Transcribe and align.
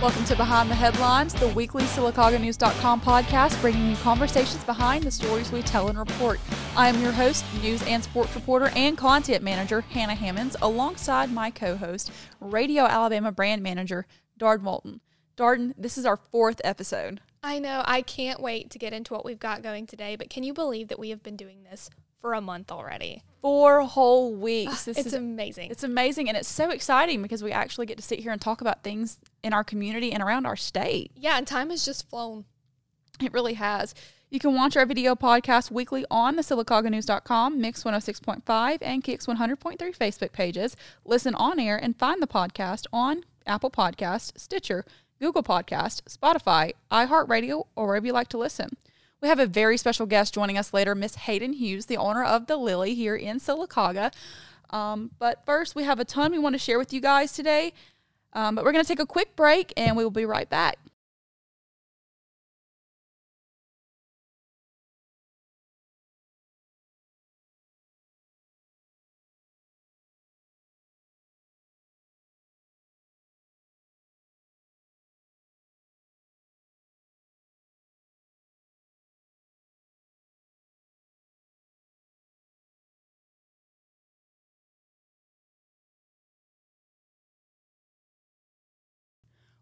Welcome 0.00 0.24
to 0.24 0.36
Behind 0.36 0.70
the 0.70 0.74
Headlines, 0.74 1.34
the 1.34 1.48
weekly 1.48 1.82
SylacaugaNews.com 1.82 3.02
podcast, 3.02 3.60
bringing 3.60 3.90
you 3.90 3.96
conversations 3.96 4.64
behind 4.64 5.04
the 5.04 5.10
stories 5.10 5.52
we 5.52 5.60
tell 5.60 5.88
and 5.88 5.98
report. 5.98 6.40
I 6.74 6.88
am 6.88 7.02
your 7.02 7.12
host, 7.12 7.44
news 7.60 7.82
and 7.82 8.02
sports 8.02 8.34
reporter, 8.34 8.70
and 8.74 8.96
content 8.96 9.44
manager, 9.44 9.82
Hannah 9.82 10.14
Hammonds, 10.14 10.56
alongside 10.62 11.30
my 11.30 11.50
co 11.50 11.76
host, 11.76 12.10
Radio 12.40 12.84
Alabama 12.84 13.30
brand 13.30 13.62
manager, 13.62 14.06
Darden 14.40 14.62
Walton. 14.62 15.02
Darden, 15.36 15.74
this 15.76 15.98
is 15.98 16.06
our 16.06 16.16
fourth 16.16 16.62
episode. 16.64 17.20
I 17.42 17.58
know. 17.58 17.82
I 17.84 18.00
can't 18.00 18.40
wait 18.40 18.70
to 18.70 18.78
get 18.78 18.94
into 18.94 19.12
what 19.12 19.26
we've 19.26 19.38
got 19.38 19.62
going 19.62 19.86
today, 19.86 20.16
but 20.16 20.30
can 20.30 20.44
you 20.44 20.54
believe 20.54 20.88
that 20.88 20.98
we 20.98 21.10
have 21.10 21.22
been 21.22 21.36
doing 21.36 21.64
this 21.64 21.90
for 22.22 22.32
a 22.32 22.40
month 22.40 22.72
already? 22.72 23.22
Four 23.40 23.82
whole 23.82 24.34
weeks. 24.34 24.72
Ah, 24.72 24.82
this 24.86 24.98
it's 24.98 25.06
is 25.08 25.14
amazing. 25.14 25.70
It's 25.70 25.82
amazing 25.82 26.28
and 26.28 26.36
it's 26.36 26.48
so 26.48 26.70
exciting 26.70 27.22
because 27.22 27.42
we 27.42 27.52
actually 27.52 27.86
get 27.86 27.96
to 27.96 28.02
sit 28.02 28.18
here 28.20 28.32
and 28.32 28.40
talk 28.40 28.60
about 28.60 28.82
things 28.82 29.18
in 29.42 29.52
our 29.52 29.64
community 29.64 30.12
and 30.12 30.22
around 30.22 30.46
our 30.46 30.56
state. 30.56 31.10
yeah, 31.16 31.38
and 31.38 31.46
time 31.46 31.70
has 31.70 31.84
just 31.84 32.08
flown. 32.08 32.44
It 33.22 33.32
really 33.32 33.54
has. 33.54 33.94
You 34.30 34.38
can 34.38 34.54
watch 34.54 34.76
our 34.76 34.86
video 34.86 35.14
podcast 35.16 35.70
weekly 35.72 36.04
on 36.10 36.36
the 36.36 36.42
SylacaugaNews.com, 36.42 37.60
Mix 37.60 37.82
106.5, 37.82 38.78
and 38.80 39.02
Kicks 39.02 39.26
100.3 39.26 39.96
Facebook 39.96 40.32
pages. 40.32 40.76
Listen 41.04 41.34
on 41.34 41.58
air 41.58 41.76
and 41.76 41.98
find 41.98 42.22
the 42.22 42.28
podcast 42.28 42.86
on 42.92 43.24
Apple 43.46 43.70
Podcast, 43.70 44.38
Stitcher, 44.38 44.84
Google 45.18 45.42
Podcast, 45.42 46.02
Spotify, 46.04 46.72
iHeartRadio, 46.92 47.66
or 47.74 47.88
wherever 47.88 48.06
you 48.06 48.12
like 48.12 48.28
to 48.28 48.38
listen. 48.38 48.76
We 49.20 49.28
have 49.28 49.38
a 49.38 49.46
very 49.46 49.76
special 49.76 50.06
guest 50.06 50.32
joining 50.32 50.56
us 50.56 50.72
later, 50.72 50.94
Miss 50.94 51.14
Hayden 51.14 51.52
Hughes, 51.52 51.86
the 51.86 51.98
owner 51.98 52.24
of 52.24 52.46
the 52.46 52.56
Lily 52.56 52.94
here 52.94 53.16
in 53.16 53.38
Sylacauga. 53.38 54.12
Um, 54.70 55.10
but 55.18 55.44
first, 55.44 55.74
we 55.74 55.84
have 55.84 56.00
a 56.00 56.04
ton 56.04 56.32
we 56.32 56.38
want 56.38 56.54
to 56.54 56.58
share 56.58 56.78
with 56.78 56.92
you 56.92 57.00
guys 57.00 57.32
today. 57.32 57.72
Um, 58.32 58.54
but 58.54 58.64
we're 58.64 58.72
going 58.72 58.84
to 58.84 58.88
take 58.88 59.00
a 59.00 59.06
quick 59.06 59.36
break 59.36 59.72
and 59.76 59.96
we 59.96 60.04
will 60.04 60.10
be 60.10 60.24
right 60.24 60.48
back. 60.48 60.78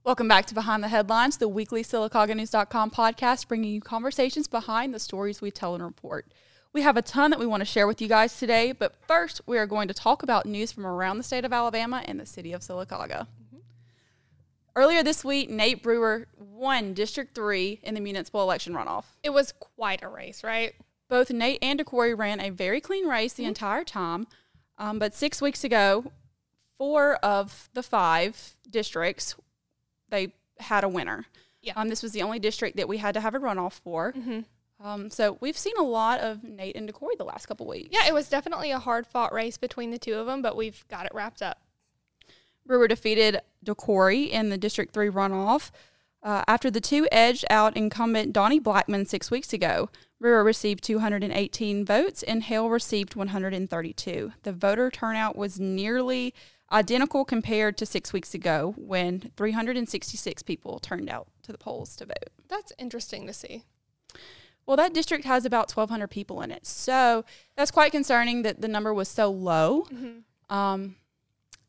Welcome 0.08 0.26
back 0.26 0.46
to 0.46 0.54
Behind 0.54 0.82
the 0.82 0.88
Headlines, 0.88 1.36
the 1.36 1.48
weekly 1.48 1.84
SylacaugaNews.com 1.84 2.92
podcast, 2.92 3.46
bringing 3.46 3.74
you 3.74 3.82
conversations 3.82 4.48
behind 4.48 4.94
the 4.94 4.98
stories 4.98 5.42
we 5.42 5.50
tell 5.50 5.74
and 5.74 5.84
report. 5.84 6.24
We 6.72 6.80
have 6.80 6.96
a 6.96 7.02
ton 7.02 7.30
that 7.30 7.38
we 7.38 7.44
want 7.44 7.60
to 7.60 7.66
share 7.66 7.86
with 7.86 8.00
you 8.00 8.08
guys 8.08 8.38
today, 8.38 8.72
but 8.72 8.94
first, 9.06 9.42
we 9.44 9.58
are 9.58 9.66
going 9.66 9.86
to 9.86 9.92
talk 9.92 10.22
about 10.22 10.46
news 10.46 10.72
from 10.72 10.86
around 10.86 11.18
the 11.18 11.24
state 11.24 11.44
of 11.44 11.52
Alabama 11.52 12.02
and 12.06 12.18
the 12.18 12.24
city 12.24 12.54
of 12.54 12.62
Sylacauga. 12.62 13.26
Earlier 14.74 15.02
this 15.02 15.26
week, 15.26 15.50
Nate 15.50 15.82
Brewer 15.82 16.26
won 16.38 16.94
District 16.94 17.34
3 17.34 17.80
in 17.82 17.92
the 17.92 18.00
municipal 18.00 18.40
election 18.40 18.72
runoff. 18.72 19.04
It 19.22 19.34
was 19.34 19.52
quite 19.52 20.02
a 20.02 20.08
race, 20.08 20.42
right? 20.42 20.72
Both 21.10 21.28
Nate 21.30 21.58
and 21.60 21.78
DeCory 21.78 22.16
ran 22.16 22.40
a 22.40 22.48
very 22.48 22.80
clean 22.80 23.06
race 23.06 23.34
the 23.34 23.44
entire 23.44 23.84
time, 23.84 24.26
um, 24.78 24.98
but 24.98 25.14
six 25.14 25.42
weeks 25.42 25.64
ago, 25.64 26.12
four 26.78 27.16
of 27.16 27.68
the 27.74 27.82
five 27.82 28.56
districts 28.70 29.34
they 30.10 30.32
had 30.58 30.84
a 30.84 30.88
winner. 30.88 31.26
Yeah. 31.62 31.72
Um, 31.76 31.88
this 31.88 32.02
was 32.02 32.12
the 32.12 32.22
only 32.22 32.38
district 32.38 32.76
that 32.76 32.88
we 32.88 32.98
had 32.98 33.14
to 33.14 33.20
have 33.20 33.34
a 33.34 33.38
runoff 33.38 33.80
for. 33.80 34.14
Um, 34.80 35.10
so 35.10 35.38
we've 35.40 35.58
seen 35.58 35.76
a 35.76 35.82
lot 35.82 36.20
of 36.20 36.44
Nate 36.44 36.76
and 36.76 36.88
DeCory 36.88 37.18
the 37.18 37.24
last 37.24 37.46
couple 37.46 37.66
weeks. 37.66 37.88
Yeah, 37.90 38.06
it 38.06 38.14
was 38.14 38.28
definitely 38.28 38.70
a 38.70 38.78
hard 38.78 39.06
fought 39.06 39.32
race 39.32 39.58
between 39.58 39.90
the 39.90 39.98
two 39.98 40.14
of 40.14 40.26
them, 40.26 40.40
but 40.40 40.56
we've 40.56 40.86
got 40.88 41.04
it 41.04 41.12
wrapped 41.14 41.42
up. 41.42 41.60
Brewer 42.64 42.86
defeated 42.86 43.40
DeCory 43.64 44.28
in 44.28 44.50
the 44.50 44.58
District 44.58 44.92
3 44.94 45.08
runoff. 45.08 45.70
Uh, 46.22 46.42
after 46.46 46.70
the 46.70 46.80
two 46.80 47.08
edged 47.10 47.44
out 47.48 47.76
incumbent 47.76 48.32
Donnie 48.32 48.58
Blackman 48.58 49.06
six 49.06 49.30
weeks 49.30 49.52
ago, 49.52 49.88
Brewer 50.20 50.44
received 50.44 50.84
218 50.84 51.84
votes 51.84 52.22
and 52.22 52.42
Hale 52.42 52.68
received 52.68 53.14
132. 53.14 54.32
The 54.42 54.52
voter 54.52 54.90
turnout 54.90 55.36
was 55.36 55.60
nearly 55.60 56.34
identical 56.70 57.24
compared 57.24 57.76
to 57.78 57.86
six 57.86 58.12
weeks 58.12 58.34
ago 58.34 58.74
when 58.76 59.30
366 59.36 60.42
people 60.42 60.78
turned 60.78 61.08
out 61.08 61.28
to 61.42 61.52
the 61.52 61.58
polls 61.58 61.96
to 61.96 62.06
vote. 62.06 62.30
That's 62.48 62.72
interesting 62.78 63.26
to 63.26 63.32
see. 63.32 63.64
Well, 64.66 64.76
that 64.76 64.92
district 64.92 65.24
has 65.24 65.46
about 65.46 65.72
1,200 65.72 66.08
people 66.08 66.42
in 66.42 66.50
it. 66.50 66.66
So 66.66 67.24
that's 67.56 67.70
quite 67.70 67.90
concerning 67.90 68.42
that 68.42 68.60
the 68.60 68.68
number 68.68 68.92
was 68.92 69.08
so 69.08 69.30
low. 69.30 69.86
Um, 70.50 70.96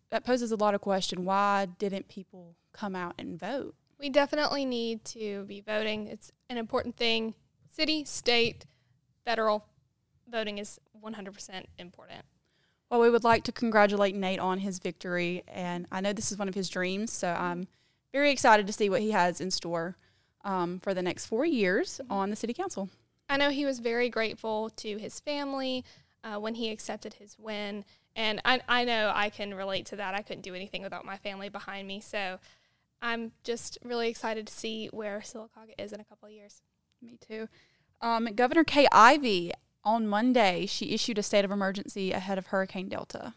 that 0.10 0.26
poses 0.26 0.52
a 0.52 0.58
lot 0.58 0.74
of 0.74 0.82
question. 0.82 1.24
Why 1.24 1.68
didn't 1.78 2.10
people 2.10 2.56
come 2.74 2.96
out 2.96 3.16
and 3.18 3.40
vote? 3.40 3.76
We 4.00 4.10
definitely 4.10 4.66
need 4.66 5.06
to 5.06 5.46
be 5.46 5.62
voting. 5.62 6.08
It's 6.08 6.32
an 6.50 6.58
important 6.58 6.98
thing. 6.98 7.36
City, 7.70 8.04
state, 8.06 8.66
federal 9.24 9.66
voting 10.30 10.58
is 10.58 10.80
100% 11.02 11.66
important. 11.78 12.26
Well, 12.90 13.00
we 13.00 13.10
would 13.10 13.24
like 13.24 13.44
to 13.44 13.52
congratulate 13.52 14.16
Nate 14.16 14.40
on 14.40 14.60
his 14.60 14.80
victory. 14.80 15.44
And 15.48 15.86
I 15.92 16.02
know 16.02 16.14
this 16.14 16.32
is 16.32 16.40
one 16.40 16.48
of 16.48 16.56
his 16.56 16.70
dreams. 16.70 17.12
So 17.12 17.30
I'm 17.30 17.68
very 18.12 18.32
excited 18.32 18.66
to 18.68 18.74
see 18.74 18.90
what 18.90 19.02
he 19.02 19.12
has 19.12 19.40
in 19.40 19.52
store 19.52 19.96
um, 20.44 20.80
for 20.80 20.94
the 20.94 21.02
next 21.02 21.26
four 21.28 21.46
years 21.46 22.02
on 22.10 22.30
the 22.30 22.36
city 22.36 22.54
council. 22.54 22.90
I 23.30 23.38
know 23.38 23.52
he 23.52 23.66
was 23.66 23.80
very 23.80 24.10
grateful 24.10 24.72
to 24.72 24.98
his 24.98 25.20
family 25.20 25.86
uh, 26.24 26.38
when 26.38 26.56
he 26.56 26.72
accepted 26.72 27.14
his 27.16 27.38
win. 27.38 27.86
And 28.16 28.42
I, 28.44 28.62
I 28.68 28.86
know 28.86 29.12
I 29.14 29.30
can 29.30 29.54
relate 29.54 29.86
to 29.88 29.96
that. 29.98 30.16
I 30.16 30.24
couldn't 30.24 30.42
do 30.42 30.56
anything 30.56 30.82
without 30.82 31.06
my 31.06 31.18
family 31.18 31.50
behind 31.50 31.88
me. 31.88 32.02
So 32.02 32.40
I'm 33.02 33.32
just 33.44 33.78
really 33.84 34.10
excited 34.10 34.48
to 34.48 34.54
see 34.54 34.88
where 34.88 35.20
Sylacauga 35.20 35.74
is 35.78 35.94
in 35.94 36.00
a 36.00 36.04
couple 36.04 36.28
of 36.28 36.34
years. 36.34 36.62
Me 37.02 37.18
too. 37.26 37.48
Um, 38.02 38.26
Governor 38.36 38.64
Kay 38.64 38.88
Ivey 38.92 39.54
on 39.84 40.08
Monday, 40.08 40.66
she 40.66 40.92
issued 40.94 41.18
a 41.18 41.24
state 41.24 41.46
of 41.46 41.52
emergency 41.52 42.12
ahead 42.12 42.38
of 42.38 42.48
Hurricane 42.48 42.90
Delta. 42.90 43.34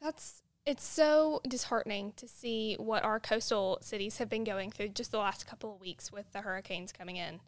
That's 0.00 0.42
it's 0.66 0.84
so 0.84 1.40
disheartening 1.46 2.12
to 2.16 2.26
see 2.26 2.74
what 2.78 3.04
our 3.04 3.20
coastal 3.20 3.78
cities 3.82 4.16
have 4.16 4.30
been 4.30 4.44
going 4.44 4.70
through 4.70 4.88
just 4.88 5.10
the 5.12 5.18
last 5.18 5.46
couple 5.46 5.74
of 5.74 5.80
weeks 5.80 6.10
with 6.10 6.32
the 6.32 6.40
hurricanes 6.40 6.90
coming 6.90 7.16
in. 7.16 7.40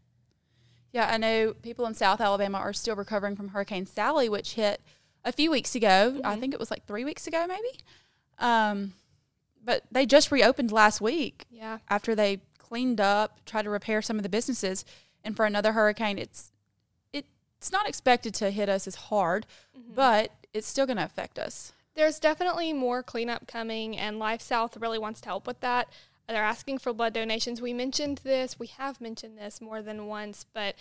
Yeah, 0.93 1.09
I 1.11 1.17
know 1.17 1.55
people 1.55 1.87
in 1.87 1.95
South 1.95 2.21
Alabama 2.21 2.59
are 2.59 2.73
still 2.75 2.95
recovering 2.95 3.35
from 3.35 3.49
Hurricane 3.49 3.87
Sally, 3.87 4.29
which 4.29 4.55
hit 4.55 4.83
a 5.25 5.33
few 5.33 5.51
weeks 5.51 5.75
ago. 5.75 6.21
I 6.25 6.37
think 6.37 6.53
it 6.53 6.61
was 6.61 6.71
like 6.71 6.87
three 6.87 7.05
weeks 7.05 7.27
ago, 7.27 7.47
maybe. 7.47 7.79
Um, 8.39 8.93
but 9.65 9.85
they 9.91 10.05
just 10.07 10.31
reopened 10.31 10.71
last 10.71 11.01
week 11.01 11.47
Yeah. 11.51 11.79
after 11.89 12.15
they 12.15 12.41
cleaned 12.59 13.01
up, 13.01 13.45
tried 13.47 13.63
to 13.63 13.71
repair 13.71 14.03
some 14.03 14.19
of 14.19 14.23
the 14.25 14.29
businesses. 14.29 14.85
And 15.25 15.35
for 15.35 15.45
another 15.47 15.73
hurricane, 15.73 16.19
it's 16.19 16.53
it's 17.59 17.73
not 17.73 17.89
expected 17.89 18.35
to 18.35 18.51
hit 18.51 18.69
us 18.69 18.87
as 18.87 18.95
hard, 18.95 19.47
mm-hmm. 19.77 19.95
but 19.95 20.33
it's 20.53 20.67
still 20.67 20.87
going 20.87 20.99
to 20.99 21.05
affect 21.05 21.39
us. 21.39 21.73
There's 21.95 22.19
definitely 22.19 22.73
more 22.73 23.03
cleanup 23.03 23.47
coming, 23.47 23.97
and 23.97 24.21
LifeSouth 24.21 24.81
really 24.81 24.99
wants 24.99 25.21
to 25.23 25.29
help 25.29 25.47
with 25.47 25.61
that. 25.61 25.89
They're 26.29 26.43
asking 26.43 26.79
for 26.79 26.93
blood 26.93 27.15
donations. 27.15 27.63
We 27.63 27.73
mentioned 27.73 28.19
this, 28.19 28.59
we 28.59 28.67
have 28.67 29.01
mentioned 29.01 29.39
this 29.39 29.61
more 29.61 29.81
than 29.81 30.07
once, 30.07 30.45
but 30.53 30.75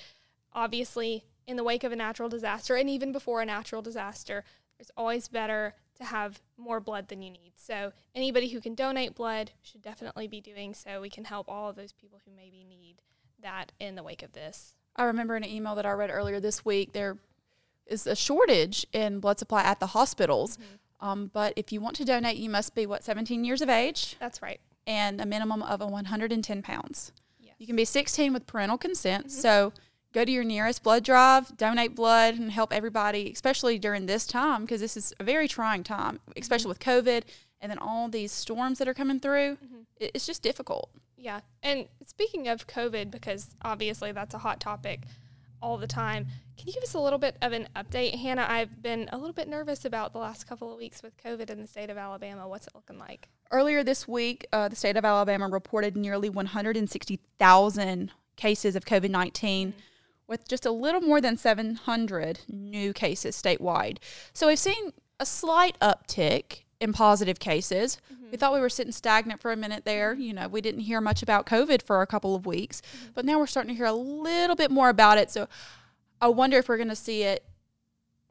obviously, 0.53 1.23
in 1.47 1.55
the 1.55 1.63
wake 1.63 1.83
of 1.83 1.91
a 1.91 1.95
natural 1.95 2.29
disaster, 2.29 2.75
and 2.75 2.89
even 2.89 3.11
before 3.11 3.41
a 3.41 3.45
natural 3.45 3.81
disaster, 3.81 4.43
it's 4.79 4.91
always 4.97 5.27
better 5.27 5.75
to 5.97 6.03
have 6.03 6.41
more 6.57 6.79
blood 6.79 7.07
than 7.07 7.21
you 7.21 7.31
need. 7.31 7.53
So, 7.55 7.93
anybody 8.13 8.49
who 8.49 8.59
can 8.59 8.75
donate 8.75 9.15
blood 9.15 9.51
should 9.61 9.81
definitely 9.81 10.27
be 10.27 10.41
doing 10.41 10.73
so. 10.73 10.99
We 10.99 11.09
can 11.09 11.25
help 11.25 11.47
all 11.47 11.69
of 11.69 11.75
those 11.75 11.93
people 11.93 12.21
who 12.25 12.31
maybe 12.35 12.65
need 12.67 13.01
that 13.41 13.71
in 13.79 13.95
the 13.95 14.03
wake 14.03 14.23
of 14.23 14.33
this. 14.33 14.74
I 14.95 15.03
remember 15.05 15.35
in 15.35 15.43
an 15.43 15.49
email 15.49 15.75
that 15.75 15.85
I 15.85 15.91
read 15.91 16.09
earlier 16.09 16.39
this 16.39 16.63
week, 16.63 16.93
there 16.93 17.17
is 17.85 18.07
a 18.07 18.15
shortage 18.15 18.85
in 18.93 19.19
blood 19.19 19.39
supply 19.39 19.63
at 19.63 19.79
the 19.79 19.87
hospitals. 19.87 20.57
Mm-hmm. 20.57 21.05
Um, 21.07 21.31
but 21.33 21.53
if 21.55 21.71
you 21.71 21.81
want 21.81 21.95
to 21.97 22.05
donate, 22.05 22.37
you 22.37 22.49
must 22.49 22.73
be, 22.73 22.85
what, 22.85 23.03
17 23.03 23.43
years 23.43 23.61
of 23.61 23.69
age 23.69 24.15
That's 24.19 24.41
right. 24.41 24.59
and 24.87 25.19
a 25.19 25.25
minimum 25.25 25.61
of 25.61 25.81
a 25.81 25.87
110 25.87 26.61
pounds. 26.61 27.11
You 27.57 27.67
can 27.67 27.75
be 27.75 27.85
16 27.85 28.33
with 28.33 28.47
parental 28.47 28.77
consent. 28.77 29.27
Mm-hmm. 29.27 29.39
So 29.39 29.73
go 30.13 30.25
to 30.25 30.31
your 30.31 30.43
nearest 30.43 30.83
blood 30.83 31.03
drive, 31.03 31.55
donate 31.57 31.95
blood, 31.95 32.35
and 32.35 32.51
help 32.51 32.73
everybody, 32.73 33.31
especially 33.31 33.79
during 33.79 34.05
this 34.05 34.25
time, 34.25 34.61
because 34.61 34.81
this 34.81 34.97
is 34.97 35.13
a 35.19 35.23
very 35.23 35.47
trying 35.47 35.83
time, 35.83 36.19
especially 36.37 36.73
mm-hmm. 36.73 37.03
with 37.03 37.05
COVID 37.05 37.23
and 37.65 37.71
then 37.71 37.79
all 37.79 38.07
these 38.07 38.31
storms 38.31 38.77
that 38.79 38.87
are 38.87 38.93
coming 38.93 39.19
through. 39.19 39.57
It- 39.97 40.11
It's 40.13 40.25
just 40.25 40.41
difficult. 40.41 40.89
Yeah. 41.17 41.39
And 41.63 41.87
speaking 42.05 42.47
of 42.47 42.67
COVID, 42.67 43.09
because 43.11 43.55
obviously 43.63 44.11
that's 44.11 44.33
a 44.35 44.37
hot 44.39 44.59
topic 44.59 45.01
all 45.61 45.77
the 45.77 45.87
time, 45.87 46.27
can 46.57 46.67
you 46.67 46.73
give 46.73 46.83
us 46.83 46.93
a 46.93 46.99
little 46.99 47.17
bit 47.19 47.35
of 47.41 47.51
an 47.51 47.67
update, 47.75 48.15
Hannah? 48.15 48.45
I've 48.47 48.81
been 48.83 49.09
a 49.11 49.17
little 49.17 49.33
bit 49.33 49.47
nervous 49.47 49.83
about 49.85 50.13
the 50.13 50.19
last 50.19 50.45
couple 50.47 50.71
of 50.71 50.77
weeks 50.77 51.01
with 51.01 51.17
COVID 51.17 51.49
in 51.49 51.59
the 51.59 51.67
state 51.67 51.89
of 51.89 51.97
Alabama. 51.97 52.47
What's 52.47 52.67
it 52.67 52.75
looking 52.75 52.99
like? 52.99 53.27
Earlier 53.51 53.83
this 53.83 54.07
week, 54.07 54.45
uh, 54.53 54.67
the 54.69 54.75
state 54.75 54.95
of 54.97 55.03
Alabama 55.05 55.47
reported 55.47 55.95
nearly 55.97 56.29
160,000 56.29 58.11
cases 58.35 58.75
of 58.75 58.85
COVID 58.85 59.09
19, 59.09 59.73
with 60.27 60.47
just 60.47 60.65
a 60.65 60.71
little 60.71 61.01
more 61.01 61.21
than 61.21 61.37
700 61.37 62.39
new 62.49 62.93
cases 62.93 63.39
statewide. 63.41 63.97
So 64.33 64.47
we've 64.47 64.59
seen 64.59 64.91
a 65.19 65.25
slight 65.25 65.77
uptick 65.79 66.61
in 66.79 66.93
positive 66.93 67.39
cases. 67.39 67.97
Mm-hmm. 68.11 68.31
We 68.31 68.37
thought 68.37 68.53
we 68.53 68.59
were 68.59 68.69
sitting 68.69 68.91
stagnant 68.91 69.41
for 69.41 69.51
a 69.51 69.55
minute 69.55 69.85
there. 69.85 70.13
Mm-hmm. 70.13 70.21
You 70.21 70.33
know, 70.33 70.47
we 70.47 70.61
didn't 70.61 70.81
hear 70.81 71.01
much 71.01 71.23
about 71.23 71.45
COVID 71.45 71.81
for 71.81 72.01
a 72.01 72.07
couple 72.07 72.35
of 72.35 72.45
weeks, 72.45 72.81
mm-hmm. 72.81 73.11
but 73.13 73.25
now 73.25 73.39
we're 73.39 73.47
starting 73.47 73.69
to 73.69 73.75
hear 73.75 73.85
a 73.85 73.93
little 73.93 74.55
bit 74.55 74.71
more 74.71 74.89
about 74.89 75.17
it. 75.17 75.31
So 75.31 75.47
I 76.21 76.27
wonder 76.27 76.57
if 76.57 76.69
we're 76.69 76.77
going 76.77 76.89
to 76.89 76.95
see 76.95 77.23
it 77.23 77.45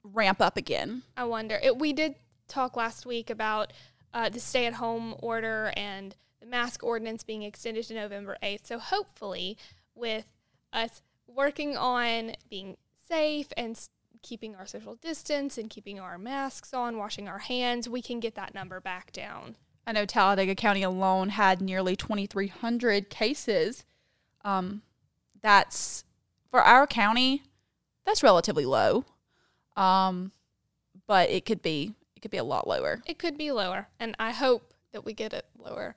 ramp 0.03 0.41
up 0.41 0.57
again. 0.57 1.03
I 1.17 1.25
wonder. 1.25 1.59
It, 1.63 1.79
we 1.79 1.93
did 1.93 2.17
talk 2.49 2.77
last 2.77 3.07
week 3.07 3.31
about 3.31 3.73
uh, 4.13 4.29
the 4.29 4.41
stay 4.41 4.67
at 4.67 4.75
home 4.75 5.15
order 5.19 5.73
and 5.77 6.15
the 6.41 6.47
mask 6.47 6.85
ordinance 6.85 7.25
being 7.25 7.43
extended 7.43 7.85
to 7.87 7.95
November 7.95 8.37
8th. 8.43 8.67
So 8.67 8.79
hopefully, 8.79 9.57
with 9.95 10.27
us 10.73 11.03
working 11.27 11.77
on 11.77 12.33
being 12.51 12.77
safe 13.09 13.49
and 13.57 13.79
keeping 14.25 14.57
our 14.57 14.67
social 14.67 14.97
distance 14.97 15.57
and 15.57 15.71
keeping 15.71 16.01
our 16.01 16.19
masks 16.19 16.75
on, 16.75 16.99
washing 16.99 17.29
our 17.29 17.39
hands, 17.39 17.89
we 17.89 18.03
can 18.03 18.19
get 18.19 18.35
that 18.35 18.55
number 18.55 18.81
back 18.81 19.13
down. 19.13 19.55
I 19.87 19.93
know 19.93 20.07
Talladega 20.07 20.55
County 20.55 20.83
alone 20.83 21.29
had 21.29 21.61
nearly 21.61 21.95
2,300 21.95 23.11
cases. 23.11 23.85
Um, 24.45 24.83
that's 25.43 26.05
for 26.51 26.63
our 26.63 26.87
county. 26.87 27.43
That's 28.07 28.23
relatively 28.23 28.65
low, 28.65 29.05
um, 29.77 30.33
but 31.07 31.31
it 31.31 31.45
could 31.45 31.63
be 31.63 31.95
it 32.17 32.21
could 32.21 32.31
be 32.31 32.39
a 32.39 32.45
lot 32.45 32.67
lower. 32.67 33.03
It 33.07 33.19
could 33.19 33.39
be 33.39 33.53
lower, 33.53 33.89
and 34.01 34.15
I 34.19 34.31
hope 34.33 34.75
that 34.93 35.05
we 35.05 35.13
get 35.13 35.33
it 35.33 35.47
lower. 35.59 35.97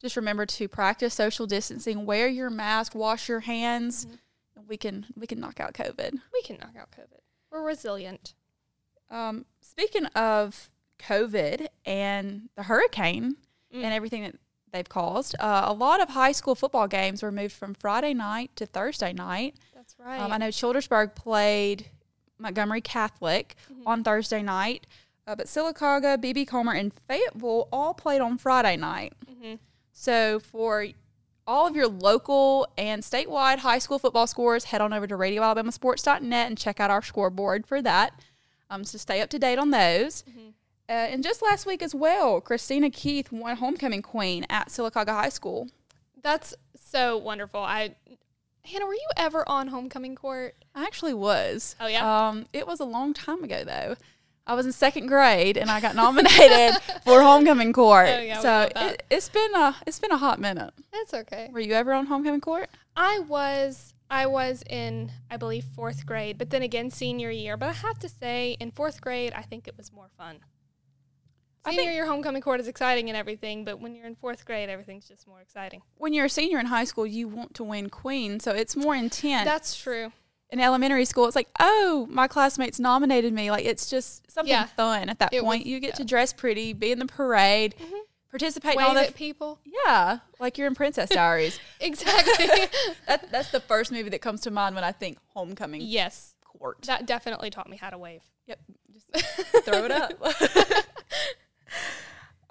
Just 0.00 0.16
remember 0.16 0.46
to 0.46 0.68
practice 0.68 1.14
social 1.14 1.46
distancing. 1.46 2.06
Wear 2.06 2.28
your 2.28 2.50
mask. 2.50 2.94
Wash 2.94 3.28
your 3.28 3.40
hands. 3.40 4.06
Mm-hmm. 4.06 4.68
We 4.68 4.76
can 4.76 5.06
we 5.16 5.26
can 5.26 5.40
knock 5.40 5.60
out 5.60 5.74
COVID. 5.74 6.12
We 6.32 6.42
can 6.42 6.58
knock 6.58 6.74
out 6.78 6.90
COVID. 6.90 7.25
We're 7.56 7.62
resilient. 7.66 8.34
Um, 9.10 9.46
speaking 9.62 10.04
of 10.06 10.68
COVID 10.98 11.68
and 11.86 12.50
the 12.54 12.64
hurricane 12.64 13.36
Mm. 13.74 13.82
and 13.82 13.94
everything 13.94 14.22
that 14.24 14.34
they've 14.72 14.88
caused, 14.88 15.34
uh, 15.40 15.62
a 15.66 15.72
lot 15.72 16.00
of 16.02 16.10
high 16.10 16.32
school 16.32 16.54
football 16.54 16.86
games 16.86 17.22
were 17.22 17.32
moved 17.32 17.54
from 17.54 17.72
Friday 17.74 18.12
night 18.12 18.54
to 18.56 18.66
Thursday 18.66 19.12
night. 19.14 19.56
That's 19.74 19.96
right. 19.98 20.20
Um, 20.20 20.32
I 20.32 20.36
know 20.38 20.48
Childersburg 20.50 21.14
played 21.14 21.86
Montgomery 22.38 22.82
Catholic 22.82 23.56
Mm-hmm. 23.72 23.88
on 23.88 24.04
Thursday 24.04 24.42
night, 24.42 24.86
uh, 25.26 25.34
but 25.34 25.46
Sylacauga, 25.46 26.18
BB 26.18 26.46
Comer, 26.46 26.74
and 26.74 26.92
Fayetteville 27.08 27.68
all 27.72 27.94
played 27.94 28.20
on 28.20 28.36
Friday 28.36 28.76
night. 28.76 29.14
Mhm. 29.26 29.58
So 29.92 30.38
for 30.40 30.86
all 31.46 31.66
of 31.66 31.76
your 31.76 31.86
local 31.86 32.66
and 32.76 33.02
statewide 33.02 33.58
high 33.58 33.78
school 33.78 33.98
football 33.98 34.26
scores, 34.26 34.64
head 34.64 34.80
on 34.80 34.92
over 34.92 35.06
to 35.06 35.14
radioalabamasports.net 35.14 36.48
and 36.48 36.58
check 36.58 36.80
out 36.80 36.90
our 36.90 37.02
scoreboard 37.02 37.66
for 37.66 37.80
that. 37.82 38.20
Um, 38.70 38.84
so 38.84 38.98
stay 38.98 39.20
up 39.20 39.30
to 39.30 39.38
date 39.38 39.58
on 39.58 39.70
those. 39.70 40.24
Mm-hmm. 40.28 40.48
Uh, 40.88 40.92
and 40.92 41.22
just 41.22 41.42
last 41.42 41.66
week 41.66 41.82
as 41.82 41.94
well, 41.94 42.40
Christina 42.40 42.90
Keith 42.90 43.32
won 43.32 43.56
homecoming 43.56 44.02
queen 44.02 44.46
at 44.48 44.68
Sylacauga 44.68 45.10
High 45.10 45.28
School. 45.30 45.68
That's 46.22 46.54
so 46.74 47.16
wonderful. 47.16 47.60
I 47.60 47.96
Hannah, 48.64 48.86
were 48.86 48.94
you 48.94 49.08
ever 49.16 49.48
on 49.48 49.68
homecoming 49.68 50.16
court? 50.16 50.56
I 50.74 50.84
actually 50.84 51.14
was. 51.14 51.76
Oh, 51.80 51.86
yeah? 51.86 52.28
Um, 52.28 52.46
it 52.52 52.66
was 52.66 52.80
a 52.80 52.84
long 52.84 53.14
time 53.14 53.44
ago 53.44 53.62
though. 53.64 53.96
I 54.46 54.54
was 54.54 54.64
in 54.64 54.72
second 54.72 55.06
grade 55.08 55.56
and 55.56 55.70
I 55.70 55.80
got 55.80 55.96
nominated 55.96 56.80
for 57.04 57.20
homecoming 57.22 57.72
court. 57.72 58.08
Oh, 58.08 58.20
yeah, 58.20 58.40
so 58.40 58.68
it, 58.76 59.02
it's 59.10 59.28
been 59.28 59.54
a 59.54 59.76
it's 59.86 59.98
been 59.98 60.12
a 60.12 60.16
hot 60.16 60.38
minute. 60.38 60.72
That's 60.92 61.14
okay. 61.14 61.48
Were 61.52 61.60
you 61.60 61.72
ever 61.74 61.92
on 61.92 62.06
homecoming 62.06 62.40
court? 62.40 62.70
I 62.96 63.18
was 63.20 63.94
I 64.08 64.26
was 64.26 64.62
in 64.70 65.10
I 65.30 65.36
believe 65.36 65.64
fourth 65.64 66.06
grade, 66.06 66.38
but 66.38 66.50
then 66.50 66.62
again 66.62 66.90
senior 66.90 67.30
year. 67.30 67.56
But 67.56 67.70
I 67.70 67.72
have 67.72 67.98
to 68.00 68.08
say, 68.08 68.56
in 68.60 68.70
fourth 68.70 69.00
grade, 69.00 69.32
I 69.34 69.42
think 69.42 69.66
it 69.66 69.76
was 69.76 69.92
more 69.92 70.08
fun. 70.16 70.38
I 71.64 71.70
Senior 71.70 71.82
think- 71.86 71.94
year 71.94 72.06
homecoming 72.06 72.42
court 72.42 72.60
is 72.60 72.68
exciting 72.68 73.08
and 73.08 73.16
everything, 73.16 73.64
but 73.64 73.80
when 73.80 73.96
you're 73.96 74.06
in 74.06 74.14
fourth 74.14 74.44
grade, 74.44 74.68
everything's 74.68 75.08
just 75.08 75.26
more 75.26 75.40
exciting. 75.40 75.82
When 75.96 76.12
you're 76.12 76.26
a 76.26 76.30
senior 76.30 76.60
in 76.60 76.66
high 76.66 76.84
school, 76.84 77.04
you 77.04 77.26
want 77.26 77.54
to 77.54 77.64
win 77.64 77.90
queen, 77.90 78.38
so 78.38 78.52
it's 78.52 78.76
more 78.76 78.94
intense. 78.94 79.44
That's 79.44 79.74
true. 79.76 80.12
In 80.50 80.60
elementary 80.60 81.04
school, 81.04 81.26
it's 81.26 81.36
like, 81.36 81.48
oh, 81.58 82.06
my 82.10 82.28
classmates 82.28 82.78
nominated 82.78 83.32
me. 83.32 83.50
Like 83.50 83.64
it's 83.64 83.88
just 83.90 84.30
something 84.30 84.50
Yeah. 84.50 84.66
fun 84.66 85.08
at 85.08 85.18
that 85.18 85.32
It 85.34 85.42
point. 85.42 85.60
was- 85.64 85.66
you 85.66 85.80
get 85.80 85.88
yeah. 85.88 85.92
Mm-hmm. 85.94 86.02
to 86.02 86.08
dress 86.08 86.32
pretty, 86.32 86.72
be 86.72 86.92
in 86.92 86.98
the 86.98 87.06
parade, 87.06 87.74
participate 88.30 88.74
in 88.76 88.82
all 88.82 88.94
the 88.94 89.08
at 89.08 89.14
people. 89.14 89.58
yeah, 89.64 90.18
like 90.38 90.56
you're 90.58 90.66
in 90.66 90.74
Princess 90.74 91.08
Diaries. 91.10 91.58
Exactly. 91.80 92.46
that, 93.06 93.30
that's 93.32 93.50
the 93.50 93.60
first 93.60 93.90
movie 93.90 94.10
that 94.10 94.20
comes 94.20 94.42
to 94.42 94.50
mind 94.50 94.74
when 94.74 94.84
I 94.84 94.92
think 94.92 95.18
homecoming 95.28 95.80
yes. 95.82 96.34
court. 96.44 96.82
That 96.82 97.06
definitely 97.06 97.50
taught 97.50 97.68
me 97.68 97.76
how 97.76 97.90
to 97.90 97.98
wave. 97.98 98.22
Yep. 98.46 98.60
Just 98.92 99.64
throw 99.64 99.84
it 99.84 99.90
up. 99.90 100.12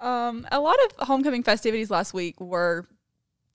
um, 0.00 0.46
a 0.52 0.60
lot 0.60 0.76
of 0.84 1.06
homecoming 1.06 1.42
festivities 1.42 1.90
last 1.90 2.12
week 2.12 2.40
were 2.40 2.86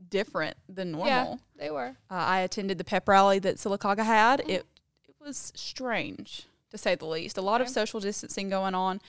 different 0.10 0.58
than 0.68 0.92
normal. 0.92 1.08
Yeah, 1.08 1.36
they 1.62 1.70
were. 1.70 1.96
Uh, 2.10 2.16
I 2.16 2.40
attended 2.40 2.80
the 2.80 2.84
pep 2.84 3.08
rally 3.08 3.40
that 3.40 3.58
Sylacauga 3.58 4.04
had. 4.04 4.42
Mm-hmm. 4.42 4.50
It 4.50 4.66
it 5.08 5.16
was 5.24 5.54
strange 5.56 6.48
to 6.72 6.78
say 6.78 6.96
the 6.96 7.06
least. 7.06 7.38
A 7.38 7.42
lot 7.42 7.62
of 7.62 7.70
social 7.70 8.00
distancing 8.00 8.50
going 8.50 8.74
on. 8.74 9.00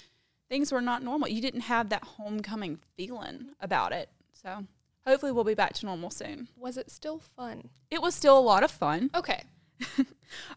Things 0.50 0.70
were 0.70 0.82
not 0.82 1.02
normal. 1.02 1.28
You 1.28 1.40
didn't 1.40 1.62
have 1.62 1.88
that 1.88 2.04
homecoming 2.04 2.78
feeling 2.94 3.46
about 3.60 3.92
it. 3.92 4.10
So 4.34 4.66
hopefully 5.06 5.32
we'll 5.32 5.44
be 5.44 5.54
back 5.54 5.72
to 5.74 5.86
normal 5.86 6.10
soon. 6.10 6.48
Was 6.58 6.76
it 6.76 6.90
still 6.90 7.18
fun? 7.18 7.70
It 7.90 8.02
was 8.02 8.14
still 8.14 8.38
a 8.38 8.40
lot 8.40 8.62
of 8.62 8.70
fun. 8.70 9.10
Okay. 9.16 9.44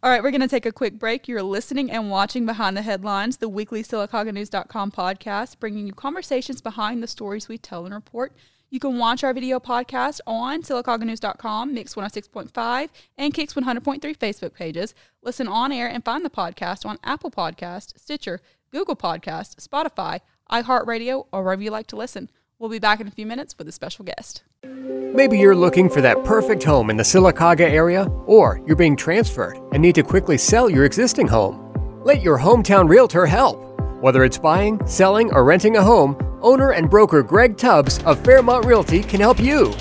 All 0.04 0.12
right, 0.12 0.22
we're 0.22 0.30
going 0.30 0.42
to 0.42 0.48
take 0.48 0.68
a 0.68 0.72
quick 0.72 1.00
break. 1.00 1.28
You're 1.28 1.42
listening 1.42 1.90
and 1.90 2.12
watching 2.12 2.46
Behind 2.46 2.78
the 2.78 2.84
Headlines, 2.84 3.38
the 3.38 3.50
weekly 3.50 3.82
SylacaugaNews.com 3.82 4.92
podcast, 4.92 5.60
bringing 5.60 5.88
you 5.88 5.94
conversations 5.94 6.62
behind 6.62 7.02
the 7.02 7.08
stories 7.08 7.48
we 7.48 7.58
tell 7.58 7.86
and 7.86 7.94
report. 7.96 8.34
You 8.70 8.80
can 8.80 8.98
watch 8.98 9.24
our 9.24 9.34
video 9.34 9.60
podcast 9.60 10.20
on 10.26 10.64
SylacaugaNews.com, 10.64 11.74
Mix 11.74 11.96
106.5, 11.96 12.90
and 13.18 13.34
Kicks 13.34 13.54
100.3 13.54 14.00
Facebook 14.18 14.54
pages. 14.54 14.94
Listen 15.22 15.48
on 15.48 15.72
air 15.72 15.88
and 15.88 16.04
find 16.04 16.26
the 16.26 16.30
podcast 16.30 16.86
on 16.86 16.98
Apple 17.04 17.32
Podcast, 17.32 18.00
Stitcher, 18.00 18.42
Google 18.72 18.96
Podcast, 18.96 19.56
Spotify, 19.66 20.20
iHeartRadio, 20.52 21.28
or 21.32 21.44
wherever 21.44 21.62
you 21.62 21.72
like 21.72 21.88
to 21.88 21.96
listen. 21.96 22.30
We'll 22.58 22.70
be 22.70 22.80
back 22.80 23.00
in 23.00 23.08
a 23.08 23.12
few 23.12 23.26
minutes 23.26 23.56
with 23.58 23.68
a 23.68 23.72
special 23.72 24.04
guest. 24.04 24.44
Maybe 24.64 25.38
you're 25.38 25.56
looking 25.56 25.90
for 25.90 26.02
that 26.02 26.24
perfect 26.26 26.64
home 26.64 26.90
in 26.90 26.98
the 26.98 27.04
Sylacauga 27.04 27.62
area, 27.62 28.06
or 28.26 28.62
you're 28.66 28.76
being 28.76 28.96
transferred 28.96 29.58
and 29.72 29.82
need 29.82 29.96
to 29.96 30.04
quickly 30.04 30.38
sell 30.38 30.70
your 30.70 30.86
existing 30.86 31.28
home. 31.28 32.02
Let 32.04 32.22
your 32.22 32.40
hometown 32.40 32.90
realtor 32.90 33.26
help. 33.26 33.75
Whether 34.02 34.24
it's 34.24 34.38
buying, 34.38 34.86
selling, 34.86 35.34
or 35.34 35.44
renting 35.44 35.78
a 35.78 35.82
home, 35.82 36.18
owner 36.42 36.72
and 36.72 36.90
broker 36.90 37.24
Greg 37.24 37.58
Tubbs 37.58 38.04
of 38.04 38.24
Fairmont 38.24 38.66
Realty 38.66 39.02
can 39.02 39.22
help 39.22 39.40
you. 39.40 39.72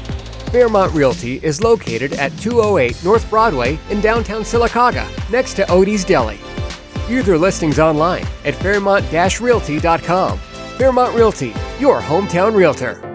Fairmont 0.52 0.92
Realty 0.92 1.36
is 1.42 1.62
located 1.62 2.12
at 2.14 2.36
208 2.38 3.02
North 3.04 3.28
Broadway 3.28 3.78
in 3.90 4.00
downtown 4.00 4.42
Sylacauga, 4.42 5.06
next 5.30 5.54
to 5.54 5.64
Odie's 5.64 6.04
Deli. 6.04 6.38
View 7.06 7.22
their 7.22 7.38
listings 7.38 7.78
online 7.78 8.24
at 8.44 8.54
fairmont-realty.com. 8.54 10.38
Fairmont 10.38 11.14
Realty, 11.14 11.54
your 11.78 12.00
hometown 12.00 12.54
realtor. 12.54 13.13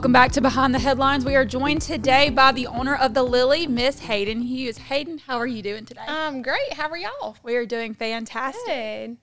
Welcome 0.00 0.14
back 0.14 0.32
to 0.32 0.40
Behind 0.40 0.74
the 0.74 0.78
Headlines. 0.78 1.26
We 1.26 1.36
are 1.36 1.44
joined 1.44 1.82
today 1.82 2.30
by 2.30 2.52
the 2.52 2.66
owner 2.68 2.94
of 2.94 3.12
the 3.12 3.22
Lily, 3.22 3.66
Miss 3.66 3.98
Hayden 3.98 4.40
Hughes. 4.40 4.78
Hayden, 4.78 5.18
how 5.18 5.36
are 5.36 5.46
you 5.46 5.60
doing 5.60 5.84
today? 5.84 6.06
Um, 6.06 6.40
great. 6.40 6.72
How 6.72 6.88
are 6.88 6.96
y'all? 6.96 7.36
we 7.42 7.54
are 7.56 7.66
doing 7.66 7.92
fantastic. 7.92 8.64
Good. 8.64 9.18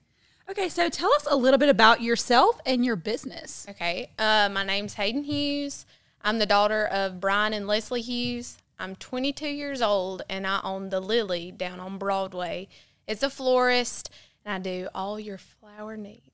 Okay, 0.48 0.68
so 0.68 0.88
tell 0.88 1.12
us 1.14 1.26
a 1.28 1.34
little 1.34 1.58
bit 1.58 1.68
about 1.68 2.00
yourself 2.00 2.60
and 2.64 2.84
your 2.84 2.94
business. 2.94 3.66
Okay. 3.68 4.12
Uh, 4.20 4.50
my 4.52 4.62
name's 4.62 4.94
Hayden 4.94 5.24
Hughes. 5.24 5.84
I'm 6.22 6.38
the 6.38 6.46
daughter 6.46 6.86
of 6.86 7.18
Brian 7.18 7.52
and 7.52 7.66
Leslie 7.66 8.00
Hughes. 8.00 8.58
I'm 8.78 8.94
22 8.94 9.48
years 9.48 9.82
old 9.82 10.22
and 10.30 10.46
I 10.46 10.60
own 10.62 10.90
the 10.90 11.00
Lily 11.00 11.50
down 11.50 11.80
on 11.80 11.98
Broadway. 11.98 12.68
It's 13.08 13.24
a 13.24 13.30
florist 13.30 14.12
and 14.44 14.54
I 14.54 14.58
do 14.60 14.86
all 14.94 15.18
your 15.18 15.38
flower 15.38 15.96
needs. 15.96 16.27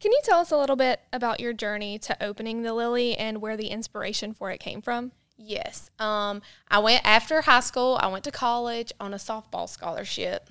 Can 0.00 0.12
you 0.12 0.20
tell 0.22 0.40
us 0.40 0.52
a 0.52 0.56
little 0.56 0.76
bit 0.76 1.00
about 1.12 1.40
your 1.40 1.52
journey 1.52 1.98
to 2.00 2.22
opening 2.22 2.62
the 2.62 2.72
Lily 2.72 3.16
and 3.16 3.40
where 3.40 3.56
the 3.56 3.68
inspiration 3.68 4.32
for 4.32 4.50
it 4.50 4.58
came 4.60 4.80
from? 4.80 5.12
Yes. 5.36 5.90
Um, 5.98 6.42
I 6.68 6.78
went 6.78 7.04
after 7.04 7.40
high 7.42 7.60
school, 7.60 7.98
I 8.00 8.06
went 8.08 8.24
to 8.24 8.30
college 8.30 8.92
on 9.00 9.12
a 9.12 9.18
softball 9.18 9.68
scholarship. 9.68 10.50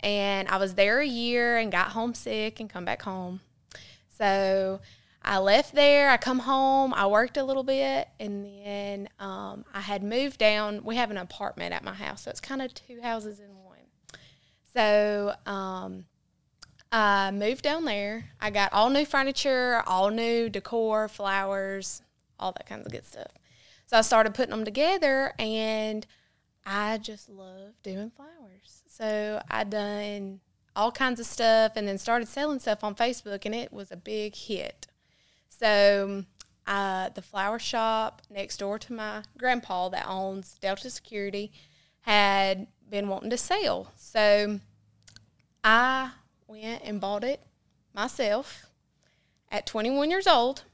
And 0.00 0.48
I 0.48 0.58
was 0.58 0.74
there 0.74 1.00
a 1.00 1.06
year 1.06 1.56
and 1.56 1.72
got 1.72 1.88
homesick 1.88 2.60
and 2.60 2.70
come 2.70 2.84
back 2.84 3.02
home. 3.02 3.40
So 4.16 4.80
I 5.22 5.38
left 5.38 5.74
there. 5.74 6.08
I 6.08 6.16
come 6.16 6.38
home. 6.40 6.94
I 6.94 7.06
worked 7.06 7.36
a 7.36 7.44
little 7.44 7.64
bit, 7.64 8.08
and 8.18 8.44
then 8.44 9.08
um, 9.18 9.64
I 9.74 9.80
had 9.80 10.02
moved 10.02 10.38
down. 10.38 10.84
We 10.84 10.96
have 10.96 11.10
an 11.10 11.18
apartment 11.18 11.74
at 11.74 11.84
my 11.84 11.94
house, 11.94 12.22
so 12.22 12.30
it's 12.30 12.40
kind 12.40 12.62
of 12.62 12.72
two 12.72 13.00
houses 13.02 13.40
in 13.40 13.48
one. 13.64 13.78
So 14.72 15.34
um, 15.44 16.04
I 16.90 17.30
moved 17.30 17.62
down 17.62 17.84
there. 17.84 18.30
I 18.40 18.50
got 18.50 18.72
all 18.72 18.88
new 18.90 19.04
furniture, 19.04 19.82
all 19.86 20.10
new 20.10 20.48
decor, 20.48 21.08
flowers, 21.08 22.02
all 22.38 22.52
that 22.52 22.66
kinds 22.66 22.86
of 22.86 22.92
good 22.92 23.04
stuff. 23.04 23.32
So 23.86 23.98
I 23.98 24.00
started 24.02 24.34
putting 24.34 24.50
them 24.50 24.64
together, 24.64 25.32
and 25.38 26.06
I 26.64 26.98
just 26.98 27.28
love 27.28 27.74
doing 27.82 28.10
flowers. 28.10 28.82
So 28.86 29.42
I 29.50 29.64
done 29.64 30.40
all 30.74 30.92
kinds 30.92 31.20
of 31.20 31.26
stuff, 31.26 31.72
and 31.76 31.86
then 31.86 31.98
started 31.98 32.28
selling 32.28 32.58
stuff 32.58 32.84
on 32.84 32.94
Facebook, 32.94 33.44
and 33.44 33.54
it 33.54 33.72
was 33.72 33.90
a 33.90 33.96
big 33.96 34.34
hit. 34.34 34.86
So 35.48 36.24
uh, 36.66 37.08
the 37.14 37.22
flower 37.22 37.58
shop 37.58 38.22
next 38.30 38.58
door 38.58 38.78
to 38.78 38.92
my 38.92 39.22
grandpa 39.36 39.88
that 39.88 40.06
owns 40.06 40.58
Delta 40.60 40.90
Security 40.90 41.50
had 42.02 42.66
been 42.88 43.08
wanting 43.08 43.30
to 43.30 43.38
sell. 43.38 43.92
So 43.96 44.60
I 45.64 46.10
went 46.48 46.82
and 46.84 47.00
bought 47.00 47.22
it 47.22 47.40
myself 47.94 48.66
at 49.50 49.66
21 49.66 50.10
years 50.10 50.26
old 50.26 50.64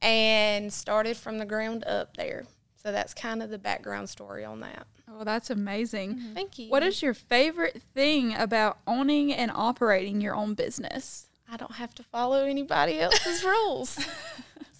and 0.00 0.72
started 0.72 1.16
from 1.16 1.38
the 1.38 1.46
ground 1.46 1.84
up 1.84 2.16
there. 2.16 2.44
So 2.76 2.92
that's 2.92 3.14
kind 3.14 3.42
of 3.42 3.50
the 3.50 3.58
background 3.58 4.08
story 4.08 4.44
on 4.44 4.60
that. 4.60 4.86
Oh, 5.08 5.24
that's 5.24 5.50
amazing. 5.50 6.20
Thank 6.34 6.58
you. 6.58 6.68
What 6.68 6.82
is 6.82 7.02
your 7.02 7.14
favorite 7.14 7.82
thing 7.94 8.34
about 8.34 8.78
owning 8.86 9.32
and 9.32 9.50
operating 9.52 10.20
your 10.20 10.34
own 10.34 10.54
business? 10.54 11.26
I 11.50 11.56
don't 11.56 11.72
have 11.72 11.94
to 11.96 12.02
follow 12.02 12.44
anybody 12.44 13.00
else's 13.00 13.42
rules. 13.42 13.98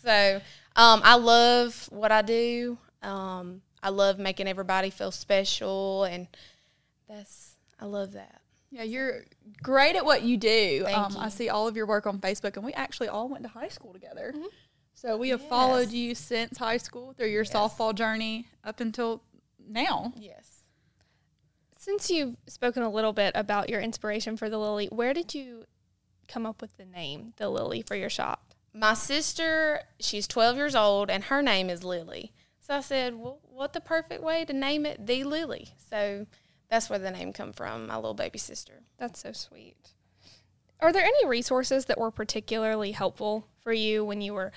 So 0.02 0.40
um, 0.76 1.00
I 1.02 1.16
love 1.16 1.88
what 1.90 2.12
I 2.12 2.22
do. 2.22 2.78
Um, 3.02 3.62
I 3.82 3.88
love 3.88 4.18
making 4.18 4.48
everybody 4.48 4.90
feel 4.90 5.10
special, 5.10 6.04
and 6.04 6.28
that's 7.08 7.56
I 7.80 7.86
love 7.86 8.12
that. 8.12 8.40
Yeah, 8.76 8.82
you're 8.82 9.24
great 9.62 9.96
at 9.96 10.04
what 10.04 10.20
you 10.20 10.36
do. 10.36 10.82
Thank 10.84 10.98
um, 10.98 11.16
I 11.18 11.30
see 11.30 11.48
all 11.48 11.66
of 11.66 11.76
your 11.76 11.86
work 11.86 12.06
on 12.06 12.18
Facebook, 12.18 12.56
and 12.56 12.64
we 12.64 12.74
actually 12.74 13.08
all 13.08 13.26
went 13.26 13.42
to 13.44 13.48
high 13.48 13.68
school 13.68 13.94
together. 13.94 14.34
So 14.92 15.16
we 15.16 15.30
have 15.30 15.40
followed 15.40 15.92
you 15.92 16.14
since 16.14 16.58
high 16.58 16.76
school 16.76 17.14
through 17.14 17.28
your 17.28 17.44
softball 17.44 17.94
journey 17.94 18.48
up 18.62 18.80
until 18.80 19.22
now. 19.66 20.12
Yes. 20.14 20.64
Since 21.78 22.10
you've 22.10 22.36
spoken 22.48 22.82
a 22.82 22.90
little 22.90 23.14
bit 23.14 23.32
about 23.34 23.70
your 23.70 23.80
inspiration 23.80 24.36
for 24.36 24.50
the 24.50 24.58
Lily, 24.58 24.88
where 24.92 25.14
did 25.14 25.34
you 25.34 25.64
come 26.28 26.44
up 26.44 26.60
with 26.60 26.76
the 26.76 26.84
name, 26.84 27.32
the 27.38 27.48
Lily, 27.48 27.80
for 27.80 27.96
your 27.96 28.10
shop? 28.10 28.52
My 28.74 28.92
sister, 28.92 29.80
she's 29.98 30.28
12 30.28 30.56
years 30.56 30.74
old, 30.74 31.08
and 31.08 31.24
her 31.24 31.40
name 31.40 31.70
is 31.70 31.82
Lily. 31.82 32.32
So 32.60 32.74
I 32.74 32.80
said, 32.80 33.14
well, 33.14 33.38
what 33.42 33.72
the 33.72 33.80
perfect 33.80 34.22
way 34.22 34.44
to 34.44 34.52
name 34.52 34.84
it 34.84 35.06
the 35.06 35.24
Lily? 35.24 35.68
So 35.78 36.26
that's 36.68 36.90
where 36.90 36.98
the 36.98 37.10
name 37.10 37.32
come 37.32 37.52
from, 37.52 37.86
my 37.86 37.96
little 37.96 38.14
baby 38.14 38.38
sister. 38.38 38.82
That's 38.98 39.20
so 39.20 39.32
sweet. 39.32 39.76
Are 40.80 40.92
there 40.92 41.04
any 41.04 41.26
resources 41.26 41.86
that 41.86 41.98
were 41.98 42.10
particularly 42.10 42.92
helpful 42.92 43.46
for 43.60 43.72
you 43.72 44.04
when 44.04 44.20
you 44.20 44.34
were 44.34 44.52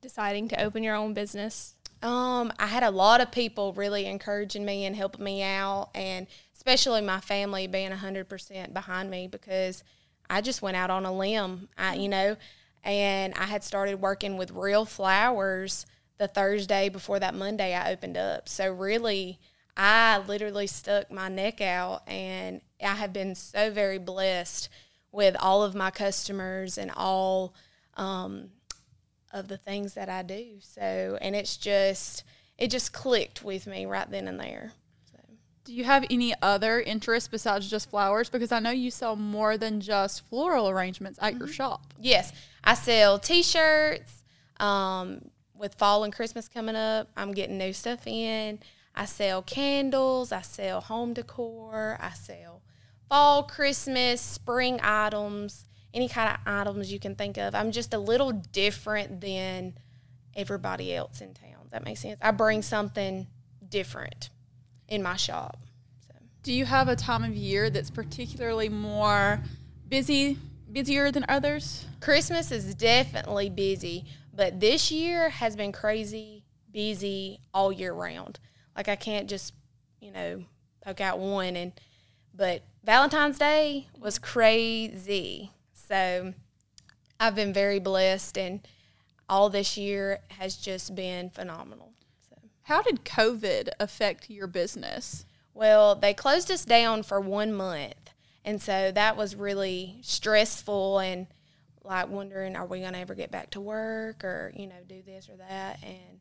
deciding 0.00 0.48
to 0.48 0.62
open 0.62 0.82
your 0.82 0.94
own 0.94 1.14
business? 1.14 1.76
Um, 2.02 2.52
I 2.58 2.66
had 2.66 2.82
a 2.82 2.90
lot 2.90 3.20
of 3.20 3.30
people 3.30 3.72
really 3.72 4.06
encouraging 4.06 4.64
me 4.64 4.84
and 4.84 4.96
helping 4.96 5.24
me 5.24 5.42
out, 5.42 5.90
and 5.94 6.26
especially 6.54 7.00
my 7.00 7.20
family 7.20 7.68
being 7.68 7.92
hundred 7.92 8.28
percent 8.28 8.74
behind 8.74 9.08
me 9.10 9.28
because 9.28 9.84
I 10.28 10.40
just 10.40 10.62
went 10.62 10.76
out 10.76 10.90
on 10.90 11.06
a 11.06 11.12
limb, 11.12 11.68
I, 11.78 11.94
you 11.94 12.08
know, 12.08 12.36
and 12.82 13.34
I 13.34 13.44
had 13.44 13.62
started 13.62 14.00
working 14.00 14.36
with 14.36 14.50
real 14.50 14.84
flowers 14.84 15.86
the 16.18 16.26
Thursday 16.26 16.88
before 16.88 17.20
that 17.20 17.34
Monday 17.34 17.74
I 17.74 17.92
opened 17.92 18.16
up. 18.16 18.48
So 18.48 18.70
really, 18.72 19.38
I 19.76 20.18
literally 20.18 20.66
stuck 20.66 21.10
my 21.10 21.28
neck 21.28 21.60
out, 21.60 22.02
and 22.06 22.60
I 22.82 22.94
have 22.94 23.12
been 23.12 23.34
so 23.34 23.70
very 23.70 23.98
blessed 23.98 24.68
with 25.10 25.36
all 25.40 25.62
of 25.62 25.74
my 25.74 25.90
customers 25.90 26.78
and 26.78 26.90
all. 26.94 27.54
Um, 27.96 28.50
of 29.32 29.48
the 29.48 29.56
things 29.56 29.94
that 29.94 30.08
I 30.08 30.22
do. 30.22 30.56
So, 30.60 31.18
and 31.20 31.34
it's 31.34 31.56
just, 31.56 32.24
it 32.58 32.68
just 32.68 32.92
clicked 32.92 33.42
with 33.42 33.66
me 33.66 33.86
right 33.86 34.08
then 34.10 34.28
and 34.28 34.38
there. 34.38 34.72
So, 35.10 35.18
Do 35.64 35.74
you 35.74 35.84
have 35.84 36.04
any 36.10 36.34
other 36.42 36.80
interests 36.80 37.28
besides 37.28 37.68
just 37.68 37.90
flowers? 37.90 38.28
Because 38.28 38.52
I 38.52 38.60
know 38.60 38.70
you 38.70 38.90
sell 38.90 39.16
more 39.16 39.56
than 39.56 39.80
just 39.80 40.28
floral 40.28 40.68
arrangements 40.68 41.18
at 41.22 41.36
your 41.38 41.48
shop. 41.48 41.94
yes, 41.98 42.32
I 42.62 42.74
sell 42.74 43.18
t 43.18 43.42
shirts. 43.42 44.22
Um, 44.60 45.30
with 45.56 45.74
fall 45.74 46.04
and 46.04 46.12
Christmas 46.12 46.48
coming 46.48 46.76
up, 46.76 47.08
I'm 47.16 47.32
getting 47.32 47.56
new 47.56 47.72
stuff 47.72 48.06
in. 48.06 48.58
I 48.94 49.06
sell 49.06 49.42
candles, 49.42 50.32
I 50.32 50.42
sell 50.42 50.80
home 50.80 51.14
decor, 51.14 51.96
I 52.00 52.10
sell 52.10 52.62
fall, 53.08 53.42
Christmas, 53.42 54.20
spring 54.20 54.80
items, 54.82 55.66
any 55.94 56.08
kind 56.08 56.30
of 56.30 56.36
items 56.46 56.92
you 56.92 56.98
can 56.98 57.14
think 57.14 57.36
of. 57.36 57.54
I'm 57.54 57.72
just 57.72 57.92
a 57.94 57.98
little 57.98 58.32
different 58.32 59.20
than 59.20 59.74
everybody 60.34 60.94
else 60.94 61.20
in 61.20 61.34
town. 61.34 61.68
That 61.70 61.84
makes 61.84 62.00
sense. 62.00 62.18
I 62.22 62.30
bring 62.30 62.62
something 62.62 63.26
different 63.68 64.30
in 64.88 65.02
my 65.02 65.16
shop. 65.16 65.58
So. 66.06 66.14
Do 66.42 66.52
you 66.52 66.64
have 66.64 66.88
a 66.88 66.96
time 66.96 67.24
of 67.24 67.34
year 67.34 67.70
that's 67.70 67.90
particularly 67.90 68.68
more 68.68 69.40
busy, 69.88 70.38
busier 70.70 71.10
than 71.10 71.24
others? 71.28 71.86
Christmas 72.00 72.50
is 72.50 72.74
definitely 72.74 73.50
busy, 73.50 74.04
but 74.34 74.60
this 74.60 74.90
year 74.90 75.28
has 75.28 75.56
been 75.56 75.72
crazy 75.72 76.44
busy 76.70 77.40
all 77.52 77.70
year 77.70 77.92
round. 77.92 78.38
Like 78.76 78.88
I 78.88 78.96
can't 78.96 79.28
just, 79.28 79.54
you 80.00 80.10
know, 80.10 80.44
poke 80.84 81.00
out 81.00 81.18
one 81.18 81.56
and 81.56 81.72
but 82.34 82.62
Valentine's 82.82 83.38
Day 83.38 83.88
was 83.98 84.18
crazy. 84.18 85.50
So 85.74 86.32
I've 87.20 87.34
been 87.34 87.52
very 87.52 87.78
blessed 87.78 88.38
and 88.38 88.66
all 89.28 89.50
this 89.50 89.76
year 89.76 90.20
has 90.38 90.56
just 90.56 90.94
been 90.94 91.30
phenomenal. 91.30 91.92
So 92.28 92.36
How 92.62 92.82
did 92.82 93.04
COVID 93.04 93.68
affect 93.78 94.30
your 94.30 94.46
business? 94.46 95.26
Well, 95.54 95.94
they 95.94 96.14
closed 96.14 96.50
us 96.50 96.64
down 96.64 97.02
for 97.02 97.20
one 97.20 97.52
month. 97.52 97.94
And 98.44 98.60
so 98.60 98.90
that 98.92 99.16
was 99.16 99.36
really 99.36 99.98
stressful 100.02 100.98
and 100.98 101.26
like 101.84 102.08
wondering, 102.08 102.56
are 102.56 102.66
we 102.66 102.80
going 102.80 102.92
to 102.94 102.98
ever 102.98 103.14
get 103.14 103.30
back 103.30 103.50
to 103.50 103.60
work 103.60 104.24
or, 104.24 104.52
you 104.56 104.66
know, 104.66 104.74
do 104.88 105.02
this 105.02 105.28
or 105.28 105.36
that? 105.36 105.78
And 105.82 106.18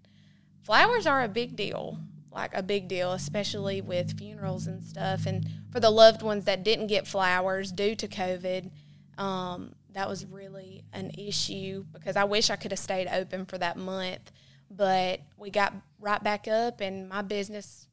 flowers 0.64 1.08
are 1.08 1.24
a 1.24 1.28
big 1.28 1.56
deal, 1.56 1.98
like 2.32 2.52
a 2.54 2.64
big 2.64 2.88
deal, 2.88 3.12
especially 3.12 3.82
with 3.82 4.18
funerals 4.18 4.68
and 4.68 4.84
stuff. 4.84 5.26
And 5.26 5.48
for 5.72 5.80
the 5.80 5.90
loved 5.90 6.22
ones 6.22 6.46
that 6.46 6.64
didn't 6.64 6.88
get 6.88 7.08
flowers 7.08 7.72
due 7.72 7.96
to 7.96 8.08
COVID, 8.08 8.72
um, 9.18 9.74
that 9.94 10.08
was 10.08 10.26
really 10.26 10.84
an 10.94 11.12
issue 11.18 11.86
because 11.92 12.16
I 12.16 12.24
wish 12.24 12.50
I 12.50 12.56
could 12.56 12.72
have 12.72 12.80
stayed 12.80 13.08
open 13.08 13.46
for 13.46 13.58
that 13.58 13.78
month. 13.78 14.32
But 14.70 15.22
we 15.38 15.50
got 15.50 15.74
right 16.00 16.24
back 16.24 16.48
up, 16.48 16.80
and 16.80 17.10
my 17.10 17.22
business 17.22 17.88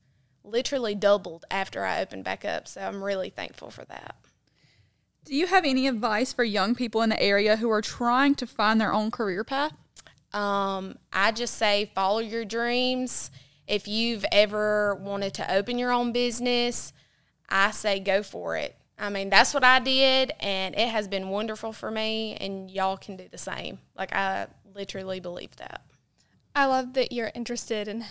literally 0.45 0.95
doubled 0.95 1.45
after 1.51 1.85
I 1.85 2.01
opened 2.01 2.25
back 2.25 2.45
up. 2.45 2.69
So 2.69 2.81
I'm 2.81 3.03
really 3.03 3.31
thankful 3.31 3.71
for 3.71 3.85
that. 3.87 4.15
Do 5.25 5.35
you 5.35 5.47
have 5.49 5.65
any 5.65 5.87
advice 5.87 6.33
for 6.33 6.45
young 6.45 6.75
people 6.75 7.03
in 7.03 7.11
the 7.11 7.21
area 7.21 7.57
who 7.57 7.69
are 7.71 7.83
trying 7.83 8.35
to 8.37 8.47
find 8.47 8.81
their 8.81 8.93
own 8.93 9.11
career 9.11 9.45
path? 9.45 9.73
Um, 10.33 10.97
I 11.13 11.33
just 11.33 11.55
say 11.55 11.91
follow 11.95 12.21
your 12.21 12.45
dreams. 12.45 13.31
If 13.69 13.87
you've 13.87 14.25
ever 14.33 14.95
wanted 14.95 15.35
to 15.35 15.55
open 15.55 15.79
your 15.79 15.93
own 15.93 16.13
business, 16.13 16.93
I 17.49 17.71
say 17.71 18.01
go 18.01 18.23
for 18.23 18.57
it. 18.57 18.75
I 18.99 19.11
mean, 19.11 19.31
that's 19.31 19.55
what 19.55 19.63
I 19.63 19.79
did, 19.79 20.33
and 20.41 20.75
it 20.75 20.89
has 20.89 21.07
been 21.07 21.29
wonderful 21.29 21.73
for 21.73 21.91
me, 21.91 22.35
and 22.41 22.71
y'all 22.71 22.97
can 22.97 23.17
do 23.17 23.29
the 23.31 23.39
same. 23.39 23.79
Like, 23.97 24.13
I 24.15 24.49
literally 24.75 25.21
believe 25.21 25.55
that. 25.57 25.83
I 26.57 26.65
love 26.65 26.95
that 26.95 27.13
you're 27.13 27.31
interested 27.35 27.87
in 27.87 28.07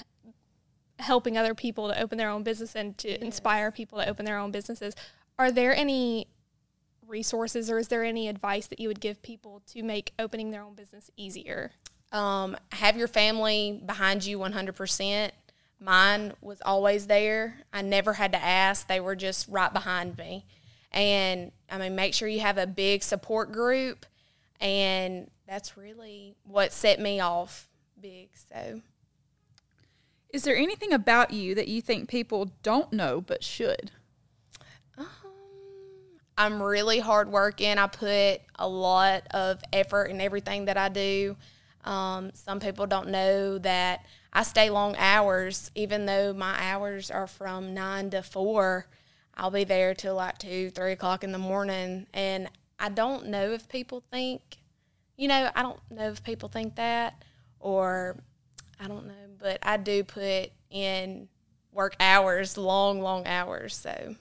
helping 0.99 1.37
other 1.37 1.53
people 1.53 1.89
to 1.89 2.01
open 2.01 2.17
their 2.17 2.29
own 2.29 2.43
business 2.43 2.75
and 2.75 2.97
to 2.99 3.21
inspire 3.21 3.71
people 3.71 3.99
to 3.99 4.07
open 4.07 4.25
their 4.25 4.37
own 4.37 4.51
businesses. 4.51 4.95
Are 5.37 5.51
there 5.51 5.75
any 5.75 6.27
resources 7.05 7.69
or 7.69 7.79
is 7.79 7.89
there 7.89 8.03
any 8.03 8.27
advice 8.29 8.67
that 8.67 8.79
you 8.79 8.87
would 8.87 9.01
give 9.01 9.21
people 9.21 9.61
to 9.67 9.83
make 9.83 10.13
opening 10.17 10.51
their 10.51 10.63
own 10.63 10.75
business 10.75 11.11
easier? 11.17 11.71
um, 12.11 12.55
have 12.71 12.97
your 12.97 13.07
family 13.07 13.81
behind 13.85 14.25
you 14.25 14.39
100%. 14.39 15.31
Mine 15.79 16.34
was 16.41 16.62
always 16.65 17.07
there. 17.07 17.60
I 17.72 17.81
never 17.81 18.13
had 18.13 18.31
to 18.34 18.43
ask, 18.43 18.88
they 18.88 19.00
were 19.00 19.15
just 19.15 19.48
right 19.48 19.72
behind 19.72 20.17
me. 20.17 20.46
And 20.91 21.51
I 21.69 21.77
mean, 21.77 21.96
make 21.96 22.13
sure 22.13 22.27
you 22.27 22.39
have 22.39 22.57
a 22.57 22.65
big 22.65 23.03
support 23.03 23.51
group. 23.51 24.05
And 24.60 25.29
that's 25.48 25.77
really 25.77 26.36
what 26.43 26.74
set 26.74 27.00
me 27.00 27.19
off 27.19 27.69
big. 28.01 28.29
So, 28.50 28.81
Is 30.29 30.43
there 30.43 30.55
anything 30.55 30.93
about 30.93 31.31
you 31.31 31.53
that 31.55 31.67
you 31.67 31.81
think 31.81 32.10
people 32.10 32.51
don't 32.63 32.91
know 32.91 33.22
but 33.22 33.43
should? 33.43 33.91
um, 34.98 35.05
I'm 36.38 36.62
really 36.62 37.00
hardworking. 37.00 37.77
I 37.77 37.88
put 37.88 38.41
a 38.55 38.67
lot 38.67 39.24
of 39.31 39.62
effort 39.72 40.05
in 40.05 40.22
everything 40.22 40.65
that 40.65 40.77
I 40.77 40.89
do. 40.89 41.36
Um, 41.84 42.31
some 42.34 42.60
people 42.60 42.86
don't 42.88 43.10
know 43.10 43.57
that 43.60 44.05
I 44.34 44.43
stay 44.43 44.69
long 44.69 44.96
hours, 44.98 45.72
even 45.75 46.05
though 46.05 46.34
my 46.34 46.55
hours 46.60 47.10
are 47.10 47.27
from 47.27 47.74
nine 47.74 48.10
to 48.12 48.22
four. 48.22 48.88
I'll 49.36 49.51
be 49.51 49.63
there 49.63 49.93
till 49.93 50.15
like 50.15 50.38
two, 50.39 50.69
three 50.72 50.93
o'clock 50.93 51.24
in 51.24 51.31
the 51.31 51.38
morning. 51.38 52.07
And 52.13 52.50
I 52.79 52.89
don't 52.89 53.27
know 53.27 53.51
if 53.51 53.69
people 53.69 54.03
think, 54.12 54.57
you 55.15 55.27
know, 55.27 55.50
I 55.55 55.62
don't 55.62 55.79
know 55.89 56.10
if 56.10 56.24
people 56.24 56.50
think 56.50 56.75
that 56.75 57.24
or 57.60 58.17
I 58.79 58.88
don't 58.88 59.07
know, 59.07 59.13
but 59.39 59.60
I 59.63 59.77
do 59.77 60.03
put 60.03 60.51
in 60.69 61.27
work 61.72 61.96
hours, 62.00 62.57
long, 62.57 63.01
long 63.01 63.25
hours. 63.27 63.75
So 63.75 64.15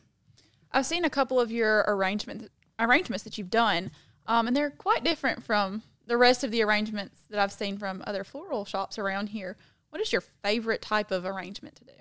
I've 0.73 0.87
seen 0.87 1.05
a 1.05 1.11
couple 1.11 1.41
of 1.41 1.51
your 1.51 1.85
arrangements 1.87 2.49
arrangements 2.79 3.25
that 3.25 3.39
you've 3.39 3.51
done, 3.51 3.91
um, 4.27 4.47
and 4.47 4.55
they're 4.55 4.71
quite 4.71 5.03
different 5.03 5.43
from 5.43 5.83
the 6.07 6.17
rest 6.17 6.45
of 6.45 6.51
the 6.51 6.63
arrangements 6.63 7.23
that 7.31 7.41
I've 7.41 7.53
seen 7.53 7.79
from 7.79 8.03
other 8.07 8.23
floral 8.23 8.67
shops 8.67 8.99
around 8.99 9.31
here. 9.31 9.57
What 9.91 10.01
is 10.03 10.13
your 10.13 10.21
favorite 10.21 10.83
type 10.83 11.11
of 11.11 11.25
arrangement 11.25 11.77
to 11.77 11.85
do? 11.85 11.93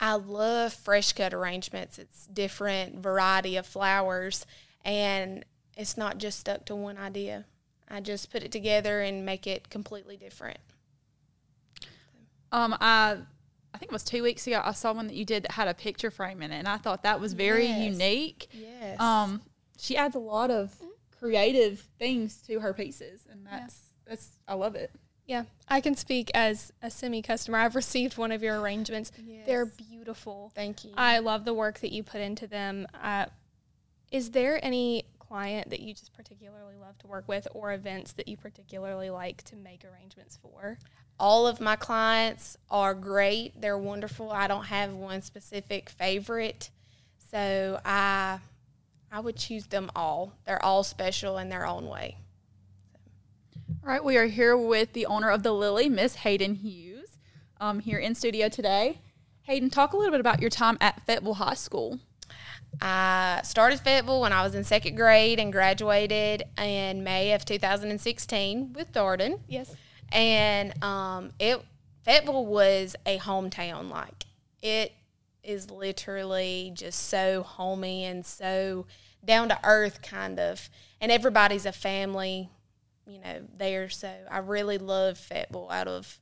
I 0.00 0.14
love 0.14 0.72
fresh 0.72 1.12
cut 1.12 1.32
arrangements. 1.32 1.98
It's 1.98 2.26
different 2.26 2.96
variety 3.02 3.56
of 3.56 3.66
flowers 3.66 4.44
and 4.84 5.44
it's 5.76 5.96
not 5.96 6.18
just 6.18 6.40
stuck 6.40 6.64
to 6.66 6.74
one 6.74 6.98
idea. 6.98 7.46
I 7.88 8.00
just 8.00 8.30
put 8.30 8.42
it 8.42 8.52
together 8.52 9.00
and 9.00 9.24
make 9.24 9.46
it 9.46 9.70
completely 9.70 10.16
different. 10.16 10.58
Um, 12.52 12.76
I 12.80 13.18
I 13.72 13.78
think 13.78 13.90
it 13.90 13.92
was 13.92 14.04
two 14.04 14.22
weeks 14.22 14.46
ago. 14.46 14.60
I 14.64 14.72
saw 14.72 14.92
one 14.92 15.08
that 15.08 15.16
you 15.16 15.24
did 15.24 15.42
that 15.44 15.52
had 15.52 15.66
a 15.66 15.74
picture 15.74 16.10
frame 16.12 16.42
in 16.42 16.52
it, 16.52 16.58
and 16.58 16.68
I 16.68 16.76
thought 16.76 17.02
that 17.02 17.20
was 17.20 17.32
very 17.32 17.66
Yes. 17.66 17.92
unique. 17.92 18.48
Yes. 18.52 19.00
Um, 19.00 19.42
she 19.78 19.96
adds 19.96 20.14
a 20.14 20.20
lot 20.20 20.50
of 20.52 20.72
creative 21.18 21.80
things 21.98 22.40
to 22.42 22.60
her 22.60 22.72
pieces, 22.72 23.24
and 23.28 23.44
that's 23.44 23.80
that's 24.06 24.38
I 24.46 24.54
love 24.54 24.76
it. 24.76 24.92
Yeah, 25.26 25.44
I 25.68 25.80
can 25.80 25.96
speak 25.96 26.30
as 26.34 26.72
a 26.82 26.90
semi 26.90 27.22
customer. 27.22 27.58
I've 27.58 27.74
received 27.74 28.18
one 28.18 28.30
of 28.30 28.42
your 28.42 28.60
arrangements. 28.60 29.10
They're 29.46 29.66
beautiful. 29.66 30.52
Thank 30.54 30.84
you. 30.84 30.92
I 30.96 31.18
love 31.20 31.44
the 31.44 31.54
work 31.54 31.80
that 31.80 31.92
you 31.92 32.02
put 32.02 32.20
into 32.20 32.46
them. 32.46 32.86
Uh, 33.02 33.26
is 34.12 34.30
there 34.30 34.62
any 34.62 35.06
client 35.18 35.70
that 35.70 35.80
you 35.80 35.94
just 35.94 36.12
particularly 36.12 36.76
love 36.76 36.98
to 36.98 37.06
work 37.06 37.26
with 37.26 37.48
or 37.54 37.72
events 37.72 38.12
that 38.12 38.28
you 38.28 38.36
particularly 38.36 39.10
like 39.10 39.42
to 39.44 39.56
make 39.56 39.84
arrangements 39.84 40.38
for? 40.40 40.78
All 41.18 41.46
of 41.46 41.60
my 41.60 41.76
clients 41.76 42.56
are 42.70 42.94
great. 42.94 43.60
They're 43.60 43.78
wonderful. 43.78 44.30
I 44.30 44.46
don't 44.46 44.64
have 44.66 44.92
one 44.92 45.22
specific 45.22 45.88
favorite. 45.88 46.70
So 47.30 47.80
I 47.84 48.38
I 49.10 49.20
would 49.20 49.36
choose 49.36 49.66
them 49.68 49.90
all. 49.94 50.32
They're 50.44 50.62
all 50.64 50.82
special 50.82 51.38
in 51.38 51.48
their 51.48 51.66
own 51.66 51.88
way. 51.88 52.16
All 53.84 53.90
right, 53.90 54.02
we 54.02 54.16
are 54.16 54.24
here 54.24 54.56
with 54.56 54.94
the 54.94 55.04
owner 55.04 55.28
of 55.28 55.42
the 55.42 55.52
Lily, 55.52 55.90
Miss 55.90 56.14
Hayden 56.14 56.54
Hughes, 56.54 57.18
um, 57.60 57.80
here 57.80 57.98
in 57.98 58.14
studio 58.14 58.48
today. 58.48 59.02
Hayden, 59.42 59.68
talk 59.68 59.92
a 59.92 59.98
little 59.98 60.10
bit 60.10 60.20
about 60.20 60.40
your 60.40 60.48
time 60.48 60.78
at 60.80 61.04
Fayetteville 61.04 61.34
High 61.34 61.52
School. 61.52 62.00
I 62.80 63.42
started 63.44 63.80
Fayetteville 63.80 64.22
when 64.22 64.32
I 64.32 64.42
was 64.42 64.54
in 64.54 64.64
second 64.64 64.94
grade 64.94 65.38
and 65.38 65.52
graduated 65.52 66.44
in 66.56 67.04
May 67.04 67.34
of 67.34 67.44
2016 67.44 68.72
with 68.72 68.90
Darden. 68.90 69.40
Yes. 69.48 69.76
And 70.10 70.82
um, 70.82 71.32
it 71.38 71.62
Fayetteville 72.04 72.46
was 72.46 72.96
a 73.04 73.18
hometown. 73.18 73.90
Like 73.90 74.24
it 74.62 74.94
is 75.42 75.70
literally 75.70 76.72
just 76.74 77.10
so 77.10 77.42
homey 77.42 78.04
and 78.04 78.24
so 78.24 78.86
down 79.22 79.50
to 79.50 79.58
earth, 79.62 80.00
kind 80.00 80.40
of. 80.40 80.70
And 81.02 81.12
everybody's 81.12 81.66
a 81.66 81.72
family, 81.72 82.48
you 83.06 83.20
know, 83.20 83.42
there. 83.56 83.88
So 83.88 84.12
I 84.30 84.38
really 84.38 84.78
love 84.78 85.18
Fayetteville. 85.18 85.70
Out 85.70 85.88
of 85.88 86.20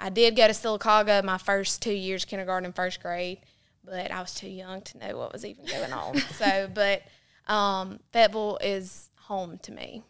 I 0.00 0.10
did 0.10 0.36
go 0.36 0.46
to 0.46 0.52
Sylacauga 0.52 1.24
my 1.24 1.38
first 1.38 1.82
two 1.82 1.92
years, 1.92 2.24
kindergarten 2.24 2.72
first 2.72 3.00
grade, 3.02 3.38
but 3.84 4.10
I 4.10 4.20
was 4.20 4.34
too 4.34 4.48
young 4.48 4.82
to 4.82 4.98
know 4.98 5.16
what 5.16 5.32
was 5.32 5.44
even 5.44 5.64
going 5.64 5.92
on. 5.92 6.18
so, 6.34 6.68
but 6.72 7.02
um, 7.46 8.00
is 8.60 9.10
home 9.22 9.58
to 9.62 9.72
me. 9.72 10.02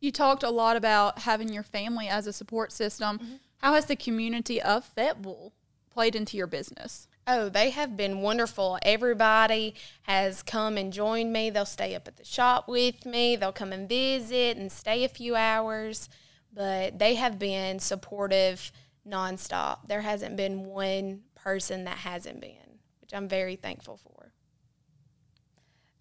You 0.00 0.12
talked 0.12 0.42
a 0.42 0.50
lot 0.50 0.76
about 0.76 1.20
having 1.20 1.52
your 1.52 1.62
family 1.62 2.08
as 2.08 2.26
a 2.26 2.32
support 2.32 2.72
system. 2.72 3.40
How 3.58 3.72
has 3.72 3.86
the 3.86 3.96
community 3.96 4.60
of 4.60 4.84
Fayetteville 4.84 5.52
played 5.90 6.14
into 6.14 6.36
your 6.36 6.46
business? 6.46 7.08
Oh, 7.26 7.48
they 7.48 7.70
have 7.70 7.96
been 7.96 8.20
wonderful. 8.20 8.78
Everybody 8.82 9.74
has 10.02 10.42
come 10.42 10.76
and 10.76 10.92
joined 10.92 11.32
me. 11.32 11.48
They'll 11.48 11.64
stay 11.64 11.94
up 11.94 12.06
at 12.06 12.16
the 12.16 12.24
shop 12.24 12.68
with 12.68 13.06
me. 13.06 13.36
They'll 13.36 13.52
come 13.52 13.72
and 13.72 13.88
visit 13.88 14.58
and 14.58 14.70
stay 14.70 15.04
a 15.04 15.08
few 15.08 15.34
hours. 15.34 16.10
But 16.52 16.98
they 16.98 17.14
have 17.14 17.38
been 17.38 17.78
supportive 17.78 18.70
nonstop. 19.08 19.88
There 19.88 20.02
hasn't 20.02 20.36
been 20.36 20.66
one 20.66 21.22
person 21.34 21.84
that 21.84 21.98
hasn't 21.98 22.40
been, 22.40 22.78
which 23.00 23.14
I'm 23.14 23.28
very 23.28 23.56
thankful 23.56 23.96
for. 23.96 24.32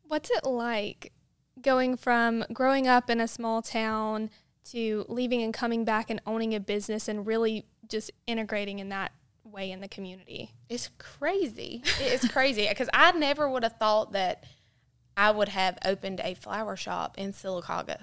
What's 0.04 0.30
it 0.30 0.44
like 0.44 1.14
going 1.62 1.96
from 1.98 2.44
growing 2.52 2.88
up 2.88 3.10
in 3.10 3.22
a 3.22 3.28
small 3.28 3.62
town 3.62 4.30
to 4.72 5.06
leaving 5.08 5.42
and 5.42 5.54
coming 5.54 5.86
back 5.86 6.10
and 6.10 6.22
owning 6.26 6.54
a 6.54 6.60
business 6.60 7.08
and 7.08 7.26
really 7.26 7.66
just 7.88 8.12
integrating 8.28 8.80
in 8.80 8.90
that 8.90 9.12
way 9.54 9.72
in 9.72 9.80
the 9.80 9.88
community? 9.88 10.52
It's 10.68 10.90
crazy. 10.98 11.82
It's 12.00 12.28
crazy 12.28 12.68
because 12.68 12.90
I 12.94 13.12
never 13.14 13.50
would 13.50 13.64
have 13.64 13.78
thought 13.78 14.12
that 14.14 14.44
I 15.16 15.32
would 15.32 15.50
have 15.50 15.78
opened 15.86 16.20
a 16.24 16.34
flower 16.34 16.76
shop 16.76 17.18
in 17.18 17.32
Sylacauga. 17.32 18.00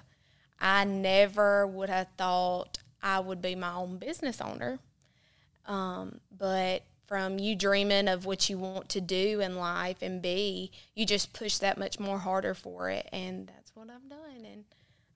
I 0.58 0.84
never 0.84 1.66
would 1.66 1.90
have 1.90 2.08
thought 2.16 2.78
I 3.02 3.18
would 3.20 3.42
be 3.42 3.54
my 3.54 3.74
own 3.74 3.98
business 3.98 4.40
owner. 4.40 4.78
Um, 5.66 6.20
but 6.36 6.82
from 7.06 7.38
you 7.38 7.56
dreaming 7.56 8.06
of 8.08 8.24
what 8.26 8.48
you 8.48 8.58
want 8.58 8.88
to 8.90 9.00
do 9.00 9.40
in 9.40 9.56
life 9.56 9.98
and 10.02 10.22
be, 10.22 10.70
you 10.94 11.04
just 11.04 11.32
push 11.32 11.58
that 11.58 11.78
much 11.78 11.98
more 11.98 12.18
harder 12.18 12.54
for 12.54 12.88
it. 12.90 13.08
And 13.12 13.48
that's 13.48 13.74
what 13.74 13.88
I've 13.90 14.08
done. 14.08 14.44
And 14.44 14.64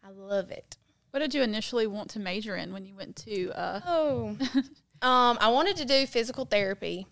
I 0.04 0.10
love 0.10 0.50
it. 0.50 0.76
What 1.10 1.20
did 1.20 1.34
you 1.34 1.42
initially 1.42 1.86
want 1.86 2.10
to 2.10 2.18
major 2.18 2.56
in 2.56 2.72
when 2.72 2.84
you 2.84 2.96
went 2.96 3.14
to? 3.16 3.52
Uh, 3.52 3.80
Oh, 3.86 4.36
um, 5.02 5.38
I 5.40 5.48
wanted 5.48 5.76
to 5.76 5.84
do 5.84 6.06
physical 6.06 6.44
therapy, 6.44 7.06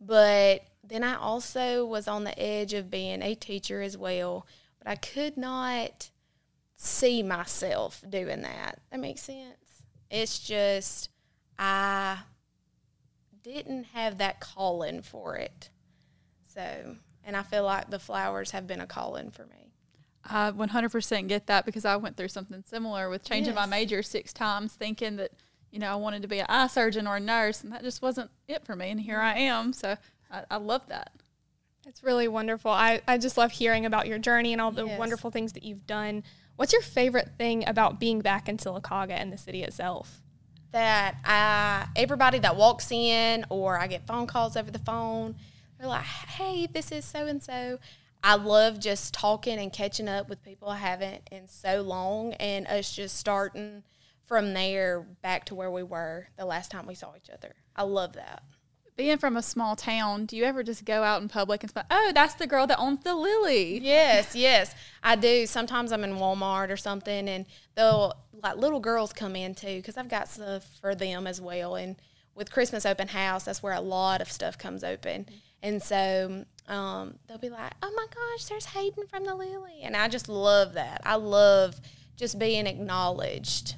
but 0.00 0.62
then 0.82 1.02
I 1.02 1.16
also 1.16 1.84
was 1.84 2.08
on 2.08 2.24
the 2.24 2.38
edge 2.38 2.74
of 2.74 2.90
being 2.90 3.22
a 3.22 3.34
teacher 3.34 3.80
as 3.82 3.96
well. 3.96 4.46
But 4.78 4.88
I 4.88 4.96
could 4.96 5.36
not 5.36 6.10
see 6.76 7.22
myself 7.22 8.04
doing 8.08 8.42
that. 8.42 8.80
That 8.90 9.00
makes 9.00 9.22
sense. 9.22 9.82
It's 10.10 10.38
just 10.38 11.10
I 11.58 12.18
didn't 13.42 13.84
have 13.94 14.18
that 14.18 14.40
calling 14.40 15.02
for 15.02 15.36
it. 15.36 15.70
So, 16.54 16.96
and 17.24 17.36
I 17.36 17.42
feel 17.42 17.64
like 17.64 17.90
the 17.90 17.98
flowers 17.98 18.50
have 18.52 18.66
been 18.66 18.80
a 18.80 18.86
calling 18.86 19.30
for 19.30 19.46
me. 19.46 19.72
I 20.24 20.50
100% 20.50 21.28
get 21.28 21.46
that 21.48 21.66
because 21.66 21.84
I 21.84 21.96
went 21.96 22.16
through 22.16 22.28
something 22.28 22.64
similar 22.66 23.10
with 23.10 23.24
changing 23.24 23.54
my 23.54 23.66
major 23.66 24.02
six 24.02 24.32
times, 24.32 24.72
thinking 24.72 25.16
that 25.16 25.32
you 25.74 25.80
know 25.80 25.88
I 25.90 25.96
wanted 25.96 26.22
to 26.22 26.28
be 26.28 26.38
an 26.38 26.46
eye 26.48 26.68
surgeon 26.68 27.06
or 27.08 27.16
a 27.16 27.20
nurse, 27.20 27.62
and 27.64 27.72
that 27.72 27.82
just 27.82 28.00
wasn't 28.00 28.30
it 28.46 28.64
for 28.64 28.76
me. 28.76 28.90
And 28.90 29.00
here 29.00 29.18
I 29.20 29.34
am. 29.40 29.72
So 29.72 29.96
I, 30.30 30.44
I 30.48 30.56
love 30.56 30.82
that. 30.88 31.10
It's 31.86 32.02
really 32.04 32.28
wonderful. 32.28 32.70
I, 32.70 33.02
I 33.08 33.18
just 33.18 33.36
love 33.36 33.50
hearing 33.52 33.84
about 33.84 34.06
your 34.06 34.18
journey 34.18 34.52
and 34.52 34.62
all 34.62 34.70
the 34.70 34.86
Yes. 34.86 34.98
wonderful 34.98 35.30
things 35.32 35.52
that 35.54 35.64
you've 35.64 35.86
done. 35.86 36.22
What's 36.56 36.72
your 36.72 36.80
favorite 36.80 37.32
thing 37.36 37.66
about 37.68 37.98
being 37.98 38.20
back 38.20 38.48
in 38.48 38.56
Sylacauga 38.56 39.10
and 39.10 39.32
the 39.32 39.36
city 39.38 39.62
itself? 39.64 40.20
that 40.70 41.14
I 41.24 41.86
everybody 41.94 42.40
that 42.40 42.56
walks 42.56 42.90
in 42.90 43.44
or 43.48 43.78
I 43.78 43.86
get 43.86 44.06
phone 44.08 44.26
calls 44.26 44.56
over 44.56 44.72
the 44.72 44.78
phone, 44.80 45.36
they're 45.78 45.86
like, 45.88 46.02
"Hey, 46.04 46.66
this 46.66 46.90
is 46.92 47.04
so 47.04 47.26
and 47.26 47.42
so." 47.42 47.78
I 48.24 48.36
love 48.36 48.80
just 48.80 49.12
talking 49.14 49.58
and 49.58 49.72
catching 49.72 50.08
up 50.08 50.28
with 50.28 50.42
people 50.42 50.68
I 50.68 50.78
haven't 50.78 51.28
in 51.30 51.46
so 51.46 51.82
long, 51.82 52.32
and 52.34 52.66
us 52.66 52.92
just 52.92 53.16
starting 53.18 53.82
from 54.26 54.54
there 54.54 55.00
back 55.22 55.44
to 55.46 55.54
where 55.54 55.70
we 55.70 55.82
were 55.82 56.28
the 56.36 56.44
last 56.44 56.70
time 56.70 56.86
we 56.86 56.94
saw 56.94 57.14
each 57.16 57.30
other. 57.30 57.54
I 57.76 57.82
love 57.82 58.14
that. 58.14 58.42
Being 58.96 59.18
from 59.18 59.36
a 59.36 59.42
small 59.42 59.74
town, 59.74 60.24
do 60.26 60.36
you 60.36 60.44
ever 60.44 60.62
just 60.62 60.84
go 60.84 61.02
out 61.02 61.20
in 61.20 61.28
public 61.28 61.64
and 61.64 61.72
say, 61.72 61.82
"Oh, 61.90 62.12
that's 62.14 62.34
the 62.34 62.46
girl 62.46 62.68
that 62.68 62.78
owns 62.78 63.00
the 63.00 63.14
Lily"? 63.14 63.80
Yes, 63.80 64.36
yes, 64.36 64.72
I 65.02 65.16
do. 65.16 65.46
Sometimes 65.46 65.90
I'm 65.90 66.04
in 66.04 66.14
Walmart 66.14 66.70
or 66.70 66.76
something, 66.76 67.28
and 67.28 67.46
they'll 67.74 68.14
like 68.40 68.56
little 68.56 68.78
girls 68.78 69.12
come 69.12 69.34
in 69.34 69.56
too 69.56 69.76
because 69.78 69.96
I've 69.96 70.08
got 70.08 70.28
stuff 70.28 70.64
for 70.80 70.94
them 70.94 71.26
as 71.26 71.40
well. 71.40 71.74
And 71.74 71.96
with 72.36 72.52
Christmas 72.52 72.86
open 72.86 73.08
house, 73.08 73.44
that's 73.44 73.64
where 73.64 73.72
a 73.72 73.80
lot 73.80 74.20
of 74.20 74.30
stuff 74.30 74.56
comes 74.58 74.84
open, 74.84 75.26
and 75.60 75.82
so 75.82 76.44
um, 76.68 77.18
they'll 77.26 77.38
be 77.38 77.50
like, 77.50 77.72
"Oh 77.82 77.92
my 77.96 78.06
gosh, 78.14 78.44
there's 78.44 78.66
Hayden 78.66 79.08
from 79.08 79.24
the 79.24 79.34
Lily," 79.34 79.80
and 79.82 79.96
I 79.96 80.06
just 80.06 80.28
love 80.28 80.74
that. 80.74 81.00
I 81.04 81.16
love 81.16 81.80
just 82.14 82.38
being 82.38 82.68
acknowledged 82.68 83.74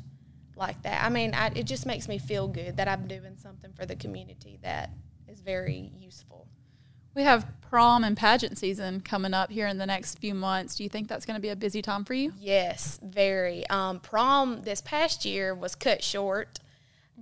like 0.56 0.82
that. 0.82 1.04
I 1.04 1.08
mean, 1.08 1.34
I, 1.34 1.48
it 1.54 1.64
just 1.64 1.86
makes 1.86 2.08
me 2.08 2.18
feel 2.18 2.48
good 2.48 2.76
that 2.78 2.88
I'm 2.88 3.06
doing 3.06 3.36
something 3.36 3.72
for 3.72 3.86
the 3.86 3.96
community 3.96 4.58
that 4.62 4.90
is 5.28 5.40
very 5.40 5.92
useful. 5.98 6.46
We 7.14 7.22
have 7.22 7.46
prom 7.62 8.04
and 8.04 8.16
pageant 8.16 8.58
season 8.58 9.00
coming 9.00 9.32
up 9.32 9.50
here 9.50 9.66
in 9.66 9.78
the 9.78 9.86
next 9.86 10.18
few 10.18 10.34
months. 10.34 10.76
Do 10.76 10.82
you 10.82 10.90
think 10.90 11.08
that's 11.08 11.24
going 11.24 11.36
to 11.36 11.40
be 11.40 11.48
a 11.48 11.56
busy 11.56 11.80
time 11.80 12.04
for 12.04 12.14
you? 12.14 12.32
Yes, 12.38 13.00
very. 13.02 13.66
Um, 13.68 14.00
prom 14.00 14.62
this 14.62 14.80
past 14.82 15.24
year 15.24 15.54
was 15.54 15.74
cut 15.74 16.04
short 16.04 16.58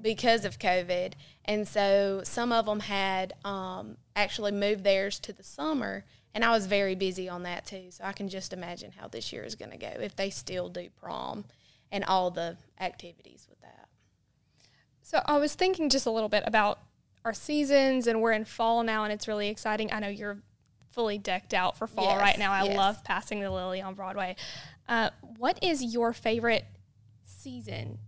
because 0.00 0.44
of 0.44 0.58
COVID. 0.58 1.12
And 1.44 1.68
so 1.68 2.22
some 2.24 2.50
of 2.50 2.66
them 2.66 2.80
had 2.80 3.34
um, 3.44 3.96
actually 4.16 4.52
moved 4.52 4.82
theirs 4.82 5.20
to 5.20 5.32
the 5.32 5.44
summer. 5.44 6.04
And 6.34 6.44
I 6.44 6.50
was 6.50 6.66
very 6.66 6.96
busy 6.96 7.28
on 7.28 7.44
that 7.44 7.64
too. 7.64 7.86
So 7.90 8.02
I 8.02 8.12
can 8.12 8.28
just 8.28 8.52
imagine 8.52 8.92
how 8.98 9.06
this 9.06 9.32
year 9.32 9.44
is 9.44 9.54
going 9.54 9.70
to 9.70 9.76
go 9.76 9.92
if 10.00 10.16
they 10.16 10.30
still 10.30 10.68
do 10.68 10.88
prom 11.00 11.44
and 11.94 12.04
all 12.04 12.28
the 12.28 12.57
activities 12.80 13.46
with 13.48 13.61
that. 13.61 13.88
So 15.00 15.22
I 15.26 15.38
was 15.38 15.54
thinking 15.54 15.88
just 15.88 16.07
a 16.07 16.11
little 16.11 16.28
bit 16.28 16.42
about 16.44 16.80
our 17.24 17.33
seasons, 17.33 18.09
and 18.09 18.20
we're 18.20 18.33
in 18.33 18.44
fall 18.44 18.83
now, 18.83 19.04
and 19.04 19.12
it's 19.12 19.28
really 19.28 19.48
exciting. 19.48 19.92
I 19.92 20.00
know 20.00 20.09
you're 20.09 20.38
fully 20.90 21.18
decked 21.18 21.54
out 21.54 21.78
for 21.78 21.87
fall 21.87 22.04
Yes, 22.04 22.20
right 22.20 22.38
now. 22.38 22.50
I 22.52 22.64
yes. 22.64 22.76
love 22.76 23.04
passing 23.04 23.38
the 23.40 23.50
lily 23.50 23.80
on 23.80 23.94
Broadway. 23.94 24.35
Uh, 24.88 25.11
what 25.38 25.62
is 25.62 25.94
your 25.94 26.12
favorite 26.12 26.64
season 27.24 27.98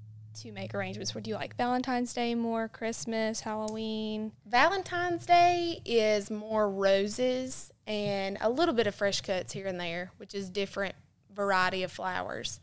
to 0.40 0.50
make 0.50 0.74
arrangements 0.74 1.12
for? 1.12 1.20
Do 1.20 1.30
you 1.30 1.36
like 1.36 1.56
Valentine's 1.56 2.12
Day 2.12 2.34
more, 2.34 2.66
Christmas, 2.66 3.40
Halloween? 3.40 4.32
Valentine's 4.44 5.26
Day 5.26 5.80
is 5.84 6.28
more 6.28 6.68
roses 6.68 7.72
and 7.86 8.36
a 8.40 8.50
little 8.50 8.74
bit 8.74 8.88
of 8.88 8.96
fresh 8.96 9.20
cuts 9.20 9.52
here 9.52 9.68
and 9.68 9.78
there, 9.78 10.10
which 10.16 10.34
is 10.34 10.50
different 10.50 10.96
variety 11.32 11.84
of 11.84 11.92
flowers. 11.92 12.58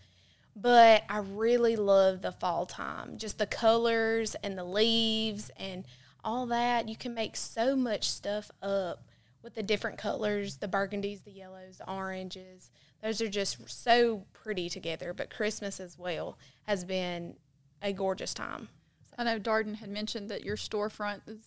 But 0.56 1.04
I 1.10 1.18
really 1.18 1.76
love 1.76 2.22
the 2.22 2.32
fall 2.32 2.66
time, 2.66 3.18
just 3.18 3.38
the 3.40 3.48
colors 3.48 4.36
and 4.44 4.58
the 4.58 4.64
leaves 4.64 5.50
and 5.58 5.86
all 6.24 6.46
that. 6.48 6.88
You 6.88 6.96
can 6.96 7.14
make 7.14 7.36
so 7.36 7.76
much 7.76 8.08
stuff 8.10 8.52
up 8.62 9.04
with 9.42 9.56
the 9.56 9.64
different 9.64 9.98
colors, 9.98 10.58
the 10.58 10.68
burgundies, 10.68 11.24
the 11.24 11.32
yellows, 11.32 11.80
the 11.80 11.90
oranges. 11.92 12.70
Those 13.02 13.20
are 13.20 13.30
just 13.30 13.68
so 13.68 14.26
pretty 14.32 14.70
together. 14.70 15.12
But 15.14 15.30
Christmas 15.30 15.80
as 15.80 15.98
well 15.98 16.38
has 16.64 16.86
been 16.86 17.36
a 17.82 17.92
gorgeous 17.92 18.34
time. 18.34 18.70
I 19.18 19.24
know 19.24 19.40
Darden 19.40 19.76
had 19.76 19.90
mentioned 19.90 20.30
that 20.30 20.44
your 20.44 20.56
storefront 20.56 21.22
is 21.28 21.40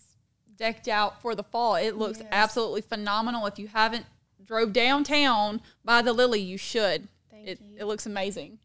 decked 0.57 0.89
out 0.89 1.23
for 1.23 1.35
the 1.35 1.43
fall. 1.43 1.77
It 1.77 1.97
looks 1.97 2.19
Yes. 2.19 2.29
absolutely 2.33 2.83
phenomenal. 2.83 3.47
If 3.47 3.59
you 3.59 3.69
haven't 3.69 4.07
drove 4.45 4.73
downtown 4.73 5.61
by 5.85 6.03
the 6.03 6.13
Lily, 6.13 6.41
you 6.41 6.59
should. 6.59 7.09
Thank 7.31 7.49
it, 7.49 7.61
you. 7.61 7.77
it 7.79 7.85
looks 7.85 8.05
amazing. 8.07 8.59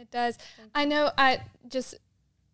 It 0.00 0.10
does. 0.10 0.38
I 0.74 0.86
know. 0.86 1.10
I 1.18 1.40
just 1.68 1.94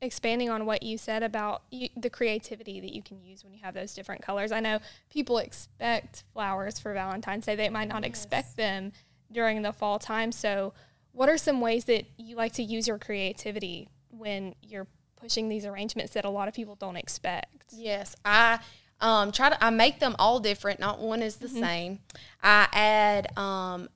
expanding 0.03 0.51
on 0.51 0.67
what 0.67 0.83
you 0.83 0.99
said 0.99 1.23
about 1.23 1.63
you, 1.71 1.89
the 1.97 2.11
creativity 2.11 2.81
that 2.81 2.93
you 2.95 3.03
can 3.03 3.23
use 3.23 3.45
when 3.45 3.55
you 3.55 3.61
have 3.63 3.75
those 3.75 3.95
different 3.95 4.23
colors. 4.23 4.53
I 4.53 4.61
know 4.61 4.81
people 5.11 5.39
expect 5.39 6.25
flowers 6.33 6.79
for 6.79 6.93
Valentine's 6.93 7.47
Day. 7.47 7.55
They 7.55 7.69
might 7.69 7.89
not 7.89 8.05
expect 8.05 8.57
them 8.57 8.93
during 9.31 9.63
the 9.63 9.73
fall 9.73 9.99
time. 9.99 10.33
So, 10.33 10.75
what 11.13 11.29
are 11.29 11.39
some 11.39 11.61
ways 11.61 11.85
that 11.85 12.05
you 12.19 12.37
like 12.37 12.53
to 12.55 12.63
use 12.63 12.89
your 12.89 12.99
creativity 12.99 13.89
when 14.11 14.55
you're 14.61 14.89
pushing 15.15 15.49
these 15.49 15.65
arrangements 15.65 16.13
that 16.13 16.25
a 16.25 16.31
lot 16.31 16.49
of 16.49 16.55
people 16.55 16.75
don't 16.75 16.97
expect? 16.97 17.65
Yes, 17.73 18.17
I 18.25 18.59
um, 19.01 19.31
try 19.31 19.51
to. 19.51 19.65
I 19.65 19.71
make 19.71 20.01
them 20.01 20.17
all 20.19 20.41
different. 20.41 20.81
Not 20.81 20.99
one 20.99 21.23
is 21.23 21.37
the 21.37 21.49
same. 21.49 22.01
I 22.43 22.67
add 22.73 23.39
um, 23.39 23.89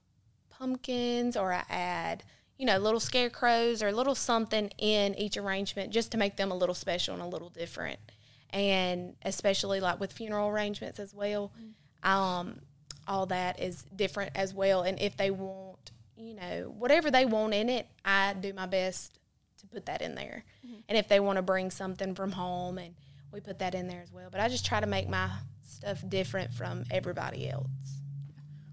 pumpkins, 0.51 1.37
or 1.37 1.53
I 1.53 1.65
add 1.69 2.23
you 2.61 2.66
know 2.66 2.77
little 2.77 3.01
scarecrows 3.01 3.83
or 3.83 3.90
little 3.90 4.14
something 4.14 4.70
in 4.77 5.14
each 5.14 5.38
arrangement 5.38 5.90
just 5.90 6.12
to 6.12 6.18
make 6.18 6.37
them 6.37 6.53
a 6.53 6.55
little 6.55 6.75
special 6.75 7.14
and 7.14 7.23
a 7.23 7.27
little 7.27 7.49
different. 7.49 7.99
And 8.51 9.14
especially 9.25 9.81
like 9.81 9.99
with 9.99 10.12
funeral 10.12 10.51
arrangements 10.51 10.99
as 11.01 11.14
well, 11.14 11.53
um, 12.03 12.61
all 13.09 13.25
that 13.27 13.59
is 13.61 13.85
different 13.96 14.33
as 14.35 14.53
well. 14.53 14.83
And 14.83 15.01
if 15.01 15.16
they 15.16 15.31
want, 15.31 15.90
you 16.18 16.35
know, 16.35 16.75
whatever 16.77 17.11
they 17.11 17.25
want 17.25 17.55
in 17.55 17.70
it, 17.70 17.87
I 18.05 18.35
do 18.35 18.53
my 18.53 18.66
best 18.66 19.18
to 19.61 19.66
put 19.66 19.87
that 19.87 20.03
in 20.03 20.14
there. 20.14 20.44
And 20.87 20.99
if 20.99 21.09
they 21.09 21.18
want 21.18 21.37
to 21.37 21.42
bring 21.42 21.70
something 21.70 22.14
from 22.14 22.33
home, 22.33 22.77
and 22.77 22.94
we 23.33 23.40
put 23.40 23.61
that 23.61 23.75
in 23.75 23.87
there 23.87 24.03
as 24.03 24.12
well. 24.12 24.29
But 24.31 24.42
I 24.42 24.49
just 24.49 24.66
try 24.66 24.81
to 24.81 24.87
make 24.87 25.09
my 25.09 25.31
stuff 25.62 26.03
different 26.07 26.53
from 26.53 26.85
everybody 26.90 27.49
else. 27.49 28.00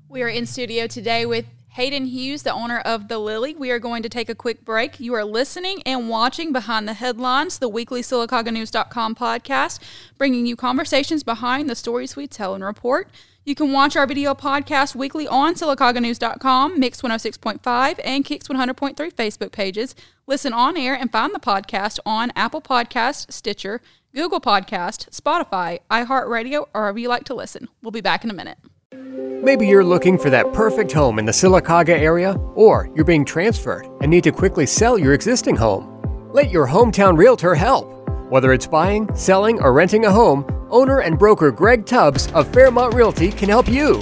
We 0.10 0.24
are 0.24 0.30
in 0.30 0.46
studio 0.46 0.88
today 0.88 1.26
with 1.26 1.48
Hayden 1.72 2.06
Hughes, 2.06 2.44
the 2.44 2.54
owner 2.54 2.80
of 2.80 3.10
The 3.10 3.20
Lily. 3.20 3.54
We 3.56 3.72
are 3.72 3.78
going 3.78 4.04
to 4.04 4.10
take 4.10 4.30
a 4.30 4.36
quick 4.36 4.64
break. 4.64 5.02
You 5.02 5.14
are 5.16 5.26
listening 5.26 5.84
and 5.86 6.08
watching 6.08 6.54
Behind 6.54 6.88
the 6.88 6.94
Headlines, 6.94 7.60
the 7.60 7.68
weekly 7.68 8.02
SylacaugaNews.com 8.02 9.16
podcast, 9.16 9.80
bringing 10.18 10.46
you 10.46 10.56
conversations 10.56 11.24
behind 11.24 11.70
the 11.70 11.76
stories 11.76 12.16
we 12.16 12.26
tell 12.26 12.56
and 12.56 12.64
report. 12.64 13.10
You 13.44 13.54
can 13.54 13.74
watch 13.74 13.98
our 13.98 14.08
video 14.08 14.34
podcast 14.34 14.96
weekly 14.96 15.28
on 15.28 15.56
SylacaugaNews.com, 15.56 16.80
Mix 16.80 17.02
106.5, 17.02 18.00
and 18.06 18.24
Kicks 18.24 18.48
100.3 18.48 18.96
Facebook 19.14 19.52
pages. 19.52 19.94
Listen 20.26 20.54
on 20.54 20.78
air 20.78 20.96
and 20.96 21.12
find 21.12 21.36
the 21.36 21.40
podcast 21.40 22.00
on 22.06 22.32
Apple 22.34 22.62
Podcast, 22.62 23.34
Stitcher, 23.34 23.82
Google 24.16 24.40
Podcast, 24.40 25.10
Spotify, 25.10 25.80
iHeartRadio, 25.92 26.68
or 26.74 26.82
wherever 26.82 26.98
you 26.98 27.10
like 27.10 27.26
to 27.26 27.36
listen. 27.36 27.68
We'll 27.82 27.92
be 27.92 28.02
back 28.02 28.24
in 28.24 28.30
a 28.30 28.34
minute. 28.34 28.58
Maybe 28.92 29.68
you're 29.68 29.84
looking 29.84 30.18
for 30.18 30.30
that 30.30 30.52
perfect 30.52 30.92
home 30.92 31.20
in 31.20 31.26
the 31.26 31.32
Sylacauga 31.32 31.90
area, 31.90 32.34
or 32.56 32.90
you're 32.96 33.06
being 33.06 33.24
transferred 33.24 33.88
and 34.02 34.10
need 34.10 34.24
to 34.24 34.32
quickly 34.32 34.66
sell 34.66 34.98
your 34.98 35.14
existing 35.14 35.56
home. 35.56 36.02
Let 36.34 36.50
your 36.50 36.68
hometown 36.68 37.18
realtor 37.18 37.54
help. 37.54 38.10
Whether 38.30 38.52
it's 38.52 38.68
buying, 38.68 39.14
selling, 39.16 39.62
or 39.62 39.74
renting 39.74 40.06
a 40.06 40.12
home, 40.12 40.46
owner 40.70 41.00
and 41.00 41.20
broker 41.20 41.52
Greg 41.52 41.86
Tubbs 41.86 42.32
of 42.34 42.52
Fairmont 42.54 42.94
Realty 42.94 43.32
can 43.32 43.48
help 43.48 43.70
you. 43.70 44.02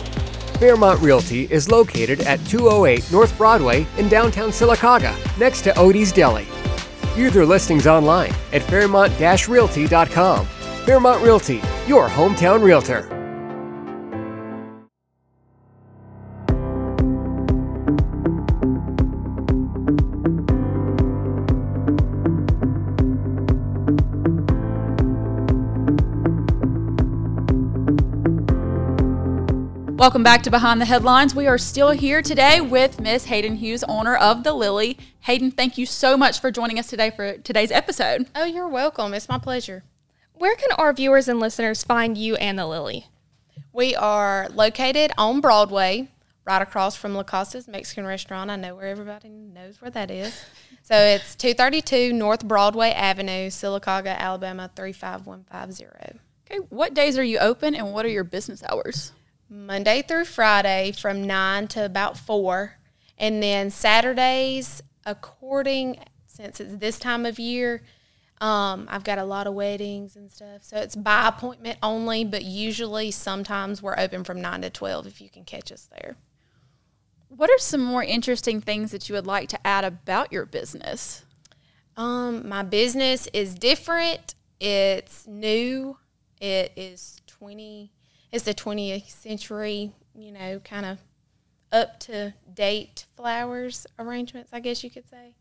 Fairmont 0.60 1.00
Realty 1.02 1.48
is 1.52 1.70
located 1.70 2.22
at 2.22 2.44
208 2.48 3.12
North 3.12 3.38
Broadway 3.38 3.86
in 3.98 4.08
downtown 4.08 4.50
Sylacauga, 4.50 5.16
next 5.38 5.62
to 5.62 5.74
Odie's 5.74 6.12
Deli. 6.12 6.48
View 7.14 7.30
their 7.30 7.46
listings 7.46 7.88
online 7.88 8.34
at 8.52 8.64
fairmont-realty.com. 8.64 10.46
Fairmont 10.86 11.24
Realty, 11.24 11.62
your 11.88 12.08
hometown 12.08 12.64
realtor. 12.64 13.15
Welcome 30.06 30.22
back 30.22 30.44
to 30.44 30.52
Behind 30.52 30.80
the 30.80 30.86
Headlines. 30.86 31.34
We 31.34 31.48
are 31.48 31.58
still 31.58 31.90
here 31.90 32.22
today 32.22 32.62
with 32.62 33.02
Miss 33.02 33.26
Hayden 33.26 33.56
Hughes, 33.56 33.84
owner 33.86 34.16
of 34.16 34.44
The 34.44 34.54
Lily. 34.54 35.00
Hayden, 35.22 35.50
thank 35.50 35.80
you 35.80 35.88
so 35.88 36.16
much 36.16 36.40
for 36.40 36.52
joining 36.52 36.78
us 36.78 36.86
today 36.86 37.10
for 37.10 37.40
today's 37.40 37.72
episode. 37.72 38.28
Oh, 38.36 38.46
you're 38.46 38.68
welcome. 38.68 39.16
It's 39.16 39.28
my 39.28 39.40
pleasure. 39.40 39.84
Where 40.36 40.56
can 40.56 40.72
our 40.74 40.94
viewers 40.94 41.28
and 41.28 41.40
listeners 41.40 41.84
find 41.84 42.20
you 42.20 42.36
and 42.36 42.60
the 42.60 42.68
Lily? 42.68 43.08
We 43.74 43.96
are 43.96 44.48
located 44.54 45.12
on 45.18 45.42
Broadway, 45.42 46.10
right 46.46 46.62
across 46.62 46.96
from 46.96 47.16
La 47.16 47.24
Costa's 47.24 47.68
Mexican 47.68 48.06
restaurant. 48.06 48.52
I 48.52 48.58
know 48.58 48.76
where 48.76 48.86
everybody 48.86 49.30
knows 49.30 49.82
where 49.82 49.90
that 49.90 50.12
is. 50.12 50.40
So 50.84 50.96
it's 50.96 51.36
232 51.38 52.14
North 52.14 52.48
Broadway 52.48 52.92
Avenue, 52.92 53.50
Sylacauga, 53.50 54.16
Alabama 54.16 54.70
35150. 54.76 56.20
Okay, 56.46 56.64
what 56.70 56.94
days 56.94 57.18
are 57.18 57.24
you 57.24 57.40
open 57.40 57.74
and 57.74 57.92
what 57.92 58.06
are 58.06 58.10
your 58.10 58.24
business 58.24 58.62
hours? 58.70 59.12
Monday 59.50 60.02
through 60.02 60.26
Friday 60.26 60.92
from 60.92 61.26
9 61.26 61.68
to 61.70 61.86
about 61.86 62.18
4. 62.18 62.78
And 63.18 63.42
then 63.42 63.70
Saturdays, 63.70 64.82
according, 65.06 66.00
since 66.28 66.60
it's 66.60 66.78
this 66.78 67.00
time 67.00 67.26
of 67.26 67.40
year, 67.40 67.84
um, 68.42 68.88
I've 68.90 69.04
got 69.04 69.18
a 69.18 69.24
lot 69.24 69.48
of 69.48 69.54
weddings 69.54 70.16
and 70.16 70.32
stuff. 70.32 70.64
So 70.64 70.78
it's 70.78 70.96
by 70.96 71.28
appointment 71.28 71.80
only, 71.82 72.26
but 72.26 72.44
usually 72.44 73.12
sometimes 73.12 73.82
we're 73.82 73.98
open 73.98 74.24
from 74.24 74.42
9 74.42 74.62
to 74.62 74.70
12 74.70 75.08
if 75.08 75.22
you 75.22 75.30
can 75.30 75.46
catch 75.46 75.72
us 75.72 75.88
there. 75.92 76.18
What 77.30 77.50
are 77.50 77.58
some 77.58 77.82
more 77.82 78.04
interesting 78.04 78.62
things 78.62 78.92
that 78.92 79.10
you 79.10 79.16
would 79.16 79.28
like 79.28 79.50
to 79.50 79.68
add 79.68 79.84
about 79.84 80.32
your 80.32 80.46
business? 80.46 81.26
Um, 81.98 82.48
my 82.48 82.64
business 82.64 83.28
is 83.34 83.56
different. 83.56 84.36
It's 84.60 85.26
new. 85.28 85.98
It 86.40 86.72
is 86.76 87.22
twenty. 87.28 87.92
It's 88.36 88.44
the 88.44 88.54
twentieth 88.54 89.10
century. 89.10 89.94
You 90.14 90.32
know, 90.34 90.60
kind 90.60 90.86
of 90.86 91.00
up 91.72 92.02
to 92.02 92.34
date 92.54 93.06
flowers 93.16 93.88
arrangements. 93.98 94.50
I 94.52 94.60
guess 94.60 94.84
you 94.84 94.90
could 94.90 95.10
say. 95.10 95.36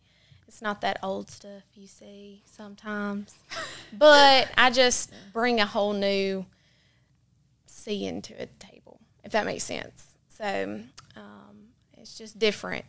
It's 0.46 0.62
not 0.62 0.80
that 0.82 1.00
old 1.02 1.28
stuff 1.28 1.64
you 1.74 1.88
see 1.88 2.44
sometimes, 2.44 3.34
but 3.92 4.48
I 4.56 4.70
just 4.70 5.12
bring 5.32 5.58
a 5.58 5.66
whole 5.66 5.92
new 5.92 6.46
seeing 7.66 8.22
to 8.22 8.34
a 8.34 8.46
table, 8.46 9.00
if 9.24 9.32
that 9.32 9.44
makes 9.44 9.64
sense. 9.64 10.12
So 10.28 10.82
um, 11.16 11.70
it's 11.94 12.16
just 12.16 12.38
different. 12.38 12.84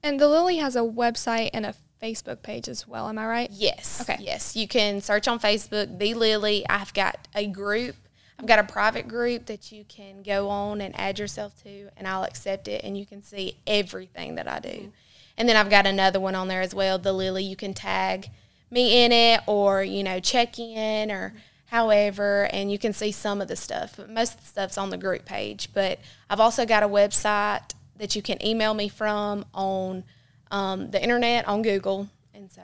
And 0.00 0.20
the 0.20 0.28
Lily 0.28 0.58
has 0.58 0.76
a 0.76 0.80
website 0.80 1.50
and 1.52 1.66
a 1.66 1.74
Facebook 2.00 2.42
page 2.42 2.68
as 2.68 2.86
well. 2.86 3.08
Am 3.08 3.18
I 3.18 3.26
right? 3.26 3.50
Yes. 3.50 4.02
Okay. 4.02 4.22
Yes. 4.22 4.54
You 4.54 4.68
can 4.68 5.00
search 5.00 5.26
on 5.26 5.40
Facebook, 5.40 5.98
The 5.98 6.14
Lily. 6.14 6.64
I've 6.68 6.94
got 6.94 7.26
a 7.34 7.48
group. 7.48 7.96
I've 8.38 8.46
got 8.46 8.58
a 8.58 8.64
private 8.64 9.08
group 9.08 9.46
that 9.46 9.70
you 9.70 9.84
can 9.84 10.22
go 10.22 10.48
on 10.48 10.80
and 10.80 10.98
add 10.98 11.18
yourself 11.18 11.62
to, 11.62 11.88
and 11.96 12.08
I'll 12.08 12.24
accept 12.24 12.68
it, 12.68 12.82
and 12.84 12.98
you 12.98 13.06
can 13.06 13.22
see 13.22 13.58
everything 13.66 14.34
that 14.34 14.48
I 14.48 14.58
do. 14.58 14.92
And 15.36 15.48
then 15.48 15.56
I've 15.56 15.70
got 15.70 15.86
another 15.86 16.20
one 16.20 16.34
on 16.34 16.48
there 16.48 16.60
as 16.60 16.74
well, 16.74 16.98
the 16.98 17.12
Lily. 17.12 17.44
You 17.44 17.56
can 17.56 17.74
tag 17.74 18.30
me 18.70 19.04
in 19.04 19.12
it, 19.12 19.40
or 19.46 19.82
you 19.82 20.02
know, 20.02 20.20
check 20.20 20.58
in, 20.58 21.10
or 21.10 21.34
however, 21.66 22.48
and 22.52 22.70
you 22.70 22.78
can 22.78 22.92
see 22.92 23.12
some 23.12 23.40
of 23.40 23.48
the 23.48 23.56
stuff. 23.56 23.94
But 23.96 24.10
most 24.10 24.34
of 24.34 24.40
the 24.40 24.46
stuff's 24.46 24.78
on 24.78 24.90
the 24.90 24.98
group 24.98 25.24
page. 25.24 25.70
But 25.72 26.00
I've 26.28 26.40
also 26.40 26.66
got 26.66 26.82
a 26.82 26.88
website 26.88 27.72
that 27.96 28.16
you 28.16 28.22
can 28.22 28.44
email 28.44 28.74
me 28.74 28.88
from 28.88 29.44
on 29.54 30.04
um, 30.50 30.90
the 30.90 31.02
internet 31.02 31.46
on 31.46 31.62
Google, 31.62 32.08
and 32.32 32.50
so 32.50 32.62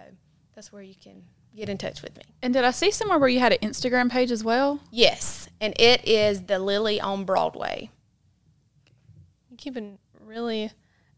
that's 0.55 0.73
where 0.73 0.83
you 0.83 0.95
can 1.01 1.23
get 1.57 1.69
in 1.69 1.79
touch 1.79 2.03
with 2.03 2.17
me. 2.17 2.23
And 2.43 2.53
did 2.55 2.65
I 2.65 2.71
see 2.71 2.91
somewhere 2.91 3.19
where 3.19 3.29
you 3.29 3.41
had 3.41 3.53
an 3.53 3.59
Instagram 3.59 4.11
page 4.11 4.31
as 4.31 4.43
well? 4.45 4.81
Yes, 4.91 5.49
and 5.61 5.75
it 5.79 6.07
is 6.07 6.43
the 6.45 6.59
Lily 6.59 7.01
on 7.01 7.25
Broadway. 7.25 7.91
You're 9.51 9.57
keeping 9.59 9.99
really 10.25 10.71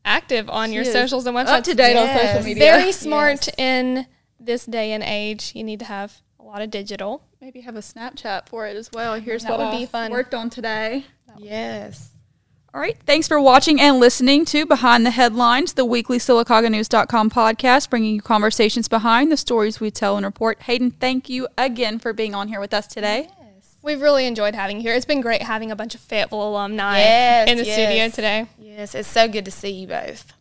active 0.04 0.48
on 0.50 0.72
your 0.72 0.84
She 0.84 0.88
is 0.88 0.94
socials 0.94 1.26
and 1.26 1.36
websites. 1.36 1.46
up 1.48 1.64
to 1.64 1.74
date 1.74 1.96
on 1.96 2.06
social 2.18 2.42
media. 2.44 2.64
Very 2.64 2.92
smart 2.92 3.46
Yes. 3.46 3.54
in 3.58 4.06
this 4.40 4.64
day 4.66 4.92
and 4.92 5.02
age. 5.02 5.52
You 5.54 5.62
need 5.64 5.78
to 5.80 5.84
have 5.84 6.20
a 6.40 6.42
lot 6.42 6.62
of 6.62 6.70
digital. 6.70 7.22
Maybe 7.40 7.60
have 7.60 7.76
a 7.76 7.80
Snapchat 7.80 8.48
for 8.48 8.66
it 8.66 8.76
as 8.76 8.90
well. 8.92 9.14
Here's 9.14 9.42
That 9.44 9.50
what 9.52 9.58
would 9.60 9.66
I 9.74 9.78
be 9.78 9.86
fun. 9.86 10.10
worked 10.12 10.34
on 10.34 10.48
today. 10.50 11.06
Yes. 11.38 12.10
All 12.74 12.80
right. 12.80 12.96
Thanks 13.04 13.28
for 13.28 13.38
watching 13.38 13.78
and 13.78 14.00
listening 14.00 14.46
to 14.46 14.64
Behind 14.64 15.04
the 15.04 15.10
Headlines, 15.10 15.74
the 15.74 15.84
weekly 15.84 16.16
SylacaugaNews.com 16.16 17.28
podcast, 17.28 17.90
bringing 17.90 18.14
you 18.14 18.22
conversations 18.22 18.88
behind 18.88 19.30
the 19.30 19.36
stories 19.36 19.78
we 19.78 19.90
tell 19.90 20.16
and 20.16 20.24
report. 20.24 20.62
Hayden, 20.62 20.90
thank 20.90 21.28
you 21.28 21.48
again 21.58 21.98
for 21.98 22.14
being 22.14 22.34
on 22.34 22.48
here 22.48 22.60
with 22.60 22.72
us 22.72 22.86
today. 22.86 23.28
Yes. 23.38 23.76
We've 23.82 24.00
really 24.00 24.26
enjoyed 24.26 24.54
having 24.54 24.78
you 24.78 24.84
here. 24.84 24.94
It's 24.94 25.04
been 25.04 25.20
great 25.20 25.42
having 25.42 25.70
a 25.70 25.76
bunch 25.76 25.94
of 25.94 26.00
Fayetteville 26.00 26.48
alumni 26.48 26.96
Yes, 26.98 27.50
in 27.50 27.58
the 27.58 27.64
studio 27.64 28.08
today. 28.08 28.46
Yes, 28.58 28.94
it's 28.94 29.08
so 29.08 29.28
good 29.28 29.44
to 29.44 29.50
see 29.50 29.70
you 29.70 29.86
both. 29.86 30.32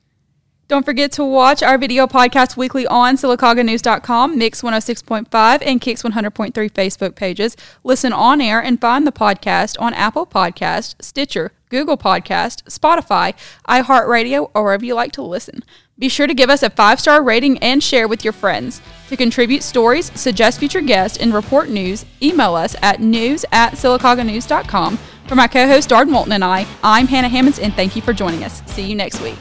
Don't 0.70 0.86
forget 0.86 1.12
to 1.14 1.26
watch 1.26 1.62
our 1.62 1.78
video 1.78 2.08
podcast 2.08 2.56
weekly 2.56 2.88
on 2.88 3.18
SylacaugaNews.com, 3.18 4.38
Mix 4.38 4.62
106.5, 4.62 5.64
and 5.66 5.82
Kicks 5.82 6.02
100.3 6.02 6.54
Facebook 6.72 7.16
pages. 7.16 7.58
Listen 7.84 8.14
on 8.14 8.40
air 8.40 8.64
and 8.64 8.80
find 8.80 9.06
the 9.06 9.12
podcast 9.12 9.76
on 9.82 9.94
Apple 9.94 10.26
Podcast, 10.26 10.96
Stitcher, 11.04 11.52
Google 11.72 11.98
Podcast, 11.98 12.64
Spotify, 12.66 13.34
iHeartRadio, 13.68 14.52
or 14.54 14.64
wherever 14.64 14.86
you 14.86 14.94
like 14.94 15.14
to 15.14 15.24
listen. 15.24 15.64
Be 15.98 16.10
sure 16.10 16.28
to 16.28 16.34
give 16.34 16.50
us 16.50 16.62
a 16.62 16.70
five 16.70 17.00
star 17.00 17.24
rating 17.24 17.58
and 17.60 17.82
share 17.82 18.08
with 18.08 18.24
your 18.24 18.34
friends. 18.34 18.82
To 19.10 19.18
contribute 19.18 19.64
stories, 19.64 20.12
suggest 20.20 20.60
future 20.60 20.82
guests, 20.82 21.18
and 21.18 21.34
report 21.34 21.70
news, 21.70 22.06
email 22.22 22.56
us 22.56 22.76
at 22.82 23.00
news 23.00 23.46
at 23.52 23.74
SylacaugaNews.com. 23.74 24.98
For 25.28 25.36
my 25.36 25.48
co 25.48 25.66
host, 25.66 25.90
Darden 25.90 26.12
Walton 26.12 26.34
and 26.34 26.44
I, 26.44 26.68
I'm 26.84 27.08
Hannah 27.08 27.30
Hammonds, 27.30 27.60
and 27.60 27.74
thank 27.74 27.96
you 27.96 28.02
for 28.02 28.14
joining 28.14 28.44
us. 28.44 28.62
See 28.66 28.84
you 28.84 28.96
next 28.96 29.22
week. 29.22 29.40